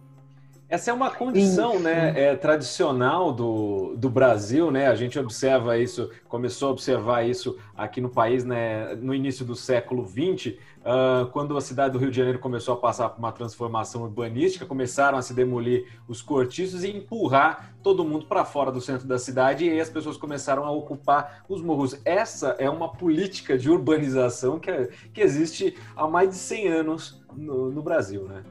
Essa 0.70 0.92
é 0.92 0.94
uma 0.94 1.11
condição 1.11 1.80
né, 1.80 2.14
é, 2.16 2.37
tradicional 2.37 3.33
do, 3.33 3.96
do 3.96 4.09
Brasil, 4.09 4.70
né? 4.70 4.87
A 4.87 4.94
gente 4.94 5.18
observa 5.18 5.76
isso, 5.76 6.09
começou 6.28 6.68
a 6.68 6.70
observar 6.70 7.28
isso 7.28 7.59
aqui 7.76 8.00
no 8.00 8.09
país 8.09 8.44
né, 8.44 8.94
no 8.94 9.12
início 9.12 9.44
do 9.44 9.56
século 9.56 10.06
XX, 10.06 10.54
uh, 10.78 11.26
quando 11.33 11.56
a 11.56 11.61
cidade 11.61 11.94
do 11.94 11.98
Rio 11.98 12.12
de 12.12 12.16
Janeiro 12.16 12.38
começou 12.38 12.74
a 12.74 12.76
passar 12.76 13.09
por 13.09 13.18
uma 13.18 13.33
transformação 13.33 14.02
urbanística, 14.02 14.64
começaram 14.64 15.18
a 15.18 15.22
se 15.22 15.35
demolir 15.35 15.88
os 16.06 16.22
cortiços 16.22 16.85
e 16.85 16.96
empurrar 16.96 17.74
todo 17.83 18.04
mundo 18.04 18.26
para 18.26 18.44
fora 18.44 18.70
do 18.70 18.80
centro 18.80 19.09
da 19.09 19.18
cidade, 19.18 19.64
e 19.64 19.70
aí 19.70 19.80
as 19.80 19.90
pessoas 19.90 20.16
começaram 20.16 20.64
a 20.64 20.70
ocupar 20.70 21.44
os 21.48 21.61
morros. 21.61 22.00
Essa 22.04 22.54
é 22.61 22.70
uma 22.70 22.92
política 22.92 23.59
de 23.59 23.68
urbanização 23.68 24.61
que, 24.61 24.88
que 25.12 25.20
existe 25.20 25.76
há 25.96 26.06
mais 26.06 26.28
de 26.28 26.37
100 26.37 26.68
anos 26.68 27.20
no, 27.37 27.72
no 27.72 27.83
Brasil, 27.83 28.28
né? 28.28 28.44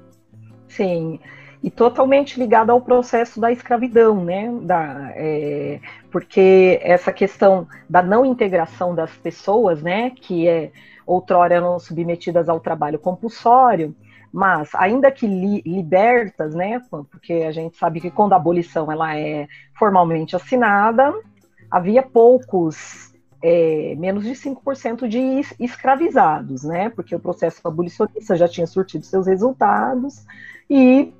Sim 0.67 1.17
e 1.62 1.69
totalmente 1.69 2.39
ligada 2.39 2.72
ao 2.72 2.82
processo 2.82 3.39
da 3.39 3.52
escravidão, 3.52 4.24
né? 4.24 4.50
Da, 4.62 5.12
é, 5.15 5.80
porque 6.10 6.80
essa 6.82 7.12
questão 7.12 7.67
da 7.89 8.02
não 8.02 8.26
integração 8.26 8.95
das 8.95 9.12
pessoas, 9.12 9.82
né, 9.82 10.10
que 10.12 10.48
é 10.48 10.72
outrora 11.06 11.56
eram 11.56 11.80
submetidas 11.80 12.48
ao 12.48 12.60
trabalho 12.60 13.00
compulsório, 13.00 13.95
mas 14.32 14.69
ainda 14.76 15.12
que 15.12 15.28
li, 15.28 15.62
libertas, 15.65 16.54
né, 16.54 16.80
porque 17.12 17.34
a 17.34 17.52
gente 17.52 17.76
sabe 17.78 18.00
que 18.00 18.12
quando 18.12 18.34
a 18.34 18.36
abolição 18.36 18.91
ela 18.91 19.17
é 19.17 19.48
formalmente 19.78 20.36
assinada, 20.36 21.13
havia 21.69 22.04
poucos, 22.04 23.12
é, 23.41 23.95
menos 23.98 24.24
de 24.24 24.32
5% 24.32 25.08
de 25.08 25.41
escravizados, 25.60 26.63
né, 26.63 26.89
porque 26.89 27.15
o 27.15 27.19
processo 27.19 27.60
abolicionista 27.67 28.36
já 28.36 28.48
tinha 28.48 28.67
surtido 28.67 29.04
seus 29.04 29.26
resultados 29.28 30.24
e 30.69 31.12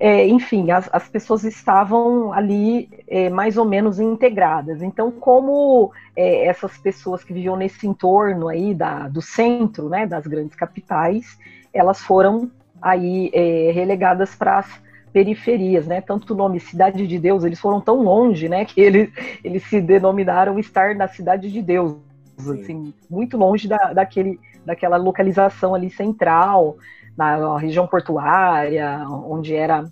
é, 0.00 0.26
enfim, 0.28 0.70
as, 0.70 0.88
as, 0.92 1.08
pessoas 1.08 1.42
estavam 1.42 2.32
ali 2.32 2.88
é, 3.08 3.28
mais 3.28 3.56
ou 3.56 3.64
menos 3.64 3.98
integradas. 3.98 4.80
Então, 4.80 5.10
como 5.10 5.90
é, 6.14 6.46
essas 6.46 6.78
pessoas 6.78 7.24
que 7.24 7.32
viviam 7.32 7.56
nesse 7.56 7.86
entorno 7.86 8.48
aí 8.48 8.74
da, 8.74 9.08
do 9.08 9.20
centro, 9.20 9.88
né, 9.88 10.06
das 10.06 10.26
grandes 10.26 10.54
capitais, 10.54 11.36
elas 11.72 12.00
foram 12.00 12.48
aí 12.80 13.30
é, 13.34 13.72
relegadas 13.72 14.36
para 14.36 14.58
as 14.58 14.88
periferias, 15.12 15.86
né? 15.86 16.00
Tanto 16.00 16.32
o 16.32 16.36
nome 16.36 16.60
Cidade 16.60 17.04
de 17.04 17.18
Deus, 17.18 17.42
eles 17.42 17.58
foram 17.58 17.80
tão 17.80 18.02
longe, 18.02 18.48
né, 18.48 18.64
que 18.64 18.80
eles, 18.80 19.10
eles 19.42 19.64
se 19.64 19.80
denominaram 19.80 20.58
estar 20.58 20.94
na 20.94 21.08
Cidade 21.08 21.50
de 21.50 21.60
Deus, 21.60 21.96
assim, 22.38 22.94
muito 23.10 23.36
longe 23.36 23.66
da, 23.66 23.92
daquele, 23.92 24.38
daquela 24.64 24.96
localização 24.96 25.74
ali 25.74 25.90
central, 25.90 26.76
na 27.18 27.58
região 27.58 27.84
portuária, 27.84 29.04
onde 29.08 29.52
era 29.52 29.84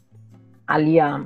ali 0.65 1.01
a, 1.01 1.23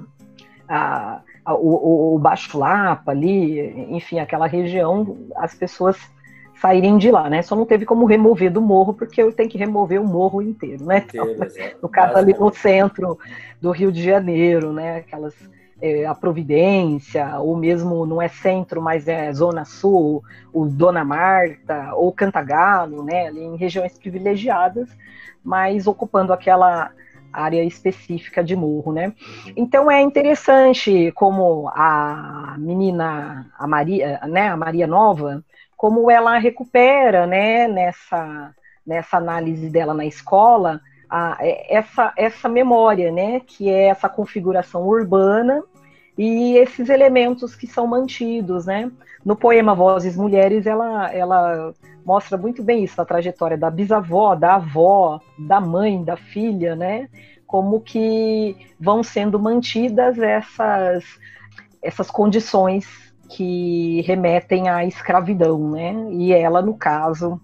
a, 0.67 1.21
a 1.45 1.55
o, 1.55 2.15
o, 2.15 2.19
Baixo 2.19 2.59
Lapa 2.59 3.13
ali, 3.13 3.61
enfim, 3.95 4.19
aquela 4.19 4.47
região, 4.47 5.19
as 5.37 5.55
pessoas 5.55 5.99
saírem 6.59 6.97
de 6.97 7.11
lá, 7.11 7.29
né? 7.29 7.43
Só 7.43 7.55
não 7.55 7.67
teve 7.67 7.85
como 7.85 8.07
remover 8.07 8.51
do 8.51 8.63
morro, 8.63 8.95
porque 8.95 9.23
eu 9.23 9.31
tenho 9.31 9.49
que 9.51 9.59
remover 9.59 10.01
o 10.01 10.07
morro 10.07 10.41
inteiro, 10.41 10.85
né? 10.85 11.05
Então, 11.07 11.27
no 11.83 11.89
caso 11.89 12.17
ali 12.17 12.33
no 12.33 12.53
centro 12.53 13.19
do 13.61 13.71
Rio 13.71 13.93
de 13.93 14.03
Janeiro, 14.03 14.73
né? 14.73 14.97
Aquelas 14.97 15.35
é, 15.81 16.05
a 16.07 16.15
Providência, 16.15 17.39
ou 17.39 17.57
mesmo 17.57 18.05
não 18.07 18.21
é 18.21 18.29
centro, 18.29 18.83
mas 18.83 19.09
é 19.09 19.33
Zona 19.33 19.65
Sul, 19.65 20.23
o 20.53 20.67
Dona 20.67 21.05
Marta, 21.05 21.95
ou 21.95 22.13
Cantagalo, 22.13 23.03
né? 23.03 23.29
Ali 23.29 23.41
em 23.41 23.57
regiões 23.57 23.99
privilegiadas, 23.99 24.89
mas 25.43 25.87
ocupando 25.87 26.33
aquela 26.33 26.93
área 27.33 27.63
específica 27.65 28.43
de 28.43 28.57
morro, 28.57 28.93
né? 28.93 29.13
Então 29.57 29.91
é 29.91 30.01
interessante 30.01 31.13
como 31.13 31.69
a 31.69 32.57
menina, 32.59 33.51
a 33.59 33.67
Maria, 33.67 34.21
né, 34.27 34.49
a 34.49 34.57
Maria 34.57 34.87
Nova, 34.87 35.45
como 35.77 36.11
ela 36.11 36.37
recupera, 36.39 37.27
né, 37.27 37.67
nessa, 37.69 38.55
nessa 38.87 39.17
análise 39.17 39.71
dela 39.71 39.95
na 39.95 40.05
escola, 40.05 40.81
a, 41.11 41.37
essa, 41.41 42.13
essa 42.17 42.49
memória, 42.49 43.11
né, 43.11 43.41
que 43.41 43.69
é 43.69 43.87
essa 43.87 44.09
configuração 44.09 44.87
urbana 44.87 45.63
e 46.17 46.57
esses 46.57 46.89
elementos 46.89 47.57
que 47.57 47.67
são 47.67 47.87
mantidos, 47.87 48.67
né? 48.67 48.91
No 49.25 49.35
poema 49.35 49.75
Vozes 49.75 50.17
Mulheres, 50.17 50.67
ela, 50.67 51.13
ela 51.13 51.75
mostra 52.05 52.37
muito 52.37 52.63
bem 52.63 52.85
isso, 52.85 53.01
a 53.01 53.05
trajetória 53.05 53.57
da 53.57 53.71
bisavó, 53.71 54.35
da 54.35 54.57
avó, 54.57 55.21
da 55.39 55.61
mãe, 55.61 56.03
da 56.03 56.17
filha, 56.17 56.77
né? 56.77 57.09
Como 57.47 57.81
que 57.81 58.57
vão 58.79 59.03
sendo 59.03 59.39
mantidas 59.39 60.19
essas, 60.19 61.05
essas 61.83 62.11
condições 62.11 62.87
que 63.31 64.03
remetem 64.03 64.69
à 64.69 64.85
escravidão, 64.85 65.71
né? 65.71 65.95
E 66.11 66.33
ela, 66.33 66.61
no 66.61 66.77
caso, 66.77 67.41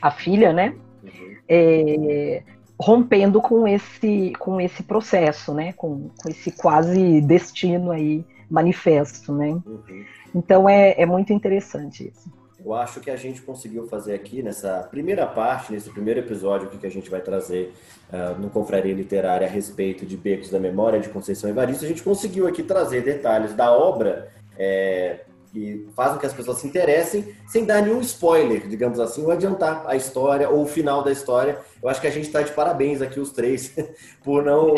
a 0.00 0.10
filha, 0.10 0.52
né? 0.52 0.74
Uhum. 1.02 1.36
É, 1.48 2.42
rompendo 2.84 3.40
com 3.40 3.66
esse, 3.66 4.34
com 4.38 4.60
esse 4.60 4.82
processo, 4.82 5.54
né? 5.54 5.72
Com, 5.72 6.10
com 6.22 6.28
esse 6.28 6.50
quase 6.50 7.22
destino 7.22 7.90
aí 7.90 8.22
manifesto, 8.50 9.32
né? 9.32 9.58
Uhum. 9.64 10.04
Então 10.34 10.68
é, 10.68 10.94
é 11.00 11.06
muito 11.06 11.32
interessante 11.32 12.08
isso. 12.08 12.30
Eu 12.62 12.74
acho 12.74 13.00
que 13.00 13.10
a 13.10 13.16
gente 13.16 13.40
conseguiu 13.40 13.86
fazer 13.86 14.14
aqui 14.14 14.42
nessa 14.42 14.86
primeira 14.90 15.26
parte, 15.26 15.72
nesse 15.72 15.88
primeiro 15.88 16.20
episódio 16.20 16.68
que 16.68 16.86
a 16.86 16.90
gente 16.90 17.08
vai 17.08 17.22
trazer 17.22 17.72
uh, 18.12 18.38
no 18.38 18.50
Confraria 18.50 18.92
Literária 18.94 19.46
a 19.46 19.50
respeito 19.50 20.04
de 20.04 20.16
Becos 20.16 20.50
da 20.50 20.58
Memória 20.58 21.00
de 21.00 21.08
Conceição 21.08 21.48
Evaristo, 21.48 21.86
a 21.86 21.88
gente 21.88 22.02
conseguiu 22.02 22.46
aqui 22.46 22.62
trazer 22.62 23.02
detalhes 23.02 23.54
da 23.54 23.72
obra 23.72 24.30
é, 24.58 25.24
que 25.54 25.86
fazem 25.94 26.18
que 26.18 26.26
as 26.26 26.32
pessoas 26.32 26.58
se 26.58 26.66
interessem, 26.66 27.32
sem 27.46 27.64
dar 27.64 27.80
nenhum 27.80 28.00
spoiler, 28.00 28.66
digamos 28.66 28.98
assim, 28.98 29.24
ou 29.24 29.30
adiantar 29.30 29.84
a 29.86 29.94
história 29.94 30.50
ou 30.50 30.62
o 30.62 30.66
final 30.66 31.04
da 31.04 31.12
história. 31.12 31.60
Eu 31.80 31.88
acho 31.88 32.00
que 32.00 32.08
a 32.08 32.10
gente 32.10 32.26
está 32.26 32.42
de 32.42 32.50
parabéns 32.50 33.00
aqui 33.00 33.20
os 33.20 33.30
três 33.30 33.72
por 34.22 34.42
não 34.42 34.74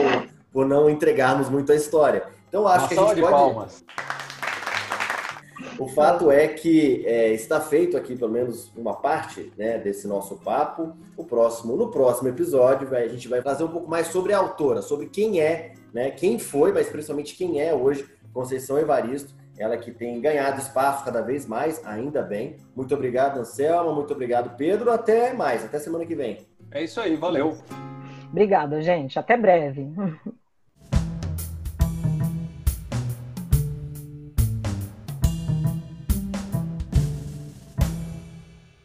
por 0.53 0.67
não 0.67 0.89
entregarmos 0.89 1.49
muito 1.49 1.73
a 1.73 1.75
história. 1.75 2.25
Então 2.49 2.67
acho 2.69 2.85
Uma 2.85 2.89
que 2.89 2.95
a 2.95 3.07
gente 3.09 3.21
pode 3.21 3.33
palmas. 3.33 3.85
O 5.79 5.89
fato 5.89 6.31
é 6.31 6.49
que 6.49 7.05
é, 7.07 7.33
está 7.35 7.61
feito 7.61 7.97
aqui 7.97 8.17
pelo 8.17 8.33
menos 8.33 8.73
uma 8.75 8.95
parte 8.95 9.53
né, 9.59 9.79
desse 9.79 10.07
nosso 10.07 10.37
papo. 10.37 10.95
O 11.17 11.25
próximo, 11.25 11.77
no 11.77 11.91
próximo 11.91 12.29
episódio, 12.29 12.95
a 12.95 13.09
gente 13.09 13.29
vai 13.29 13.43
fazer 13.43 13.65
um 13.65 13.69
pouco 13.69 13.89
mais 13.89 14.09
sobre 14.09 14.33
a 14.33 14.39
autora, 14.39 14.81
sobre 14.81 15.07
quem 15.07 15.41
é, 15.41 15.75
né, 15.93 16.11
quem 16.11 16.39
foi, 16.39 16.73
mas 16.73 16.89
principalmente 16.89 17.35
quem 17.35 17.61
é 17.61 17.75
hoje 17.75 18.09
Conceição 18.33 18.79
Evaristo. 18.79 19.35
Ela 19.59 19.77
que 19.77 19.91
tem 19.91 20.21
ganhado 20.21 20.61
espaço 20.61 21.05
cada 21.05 21.23
vez 21.23 21.47
mais, 21.47 21.85
ainda 21.87 22.23
bem. 22.23 22.57
Muito 22.75 22.95
obrigado, 22.95 23.39
Anselma. 23.39 23.93
Muito 23.93 24.13
obrigado, 24.13 24.57
Pedro. 24.57 24.91
Até 24.91 25.33
mais, 25.33 25.65
até 25.65 25.79
semana 25.79 26.05
que 26.05 26.15
vem. 26.15 26.47
É 26.71 26.83
isso 26.83 27.01
aí, 27.01 27.17
valeu. 27.17 27.57
Obrigada, 28.31 28.83
gente. 28.83 29.19
Até 29.19 29.37
breve. 29.37 29.89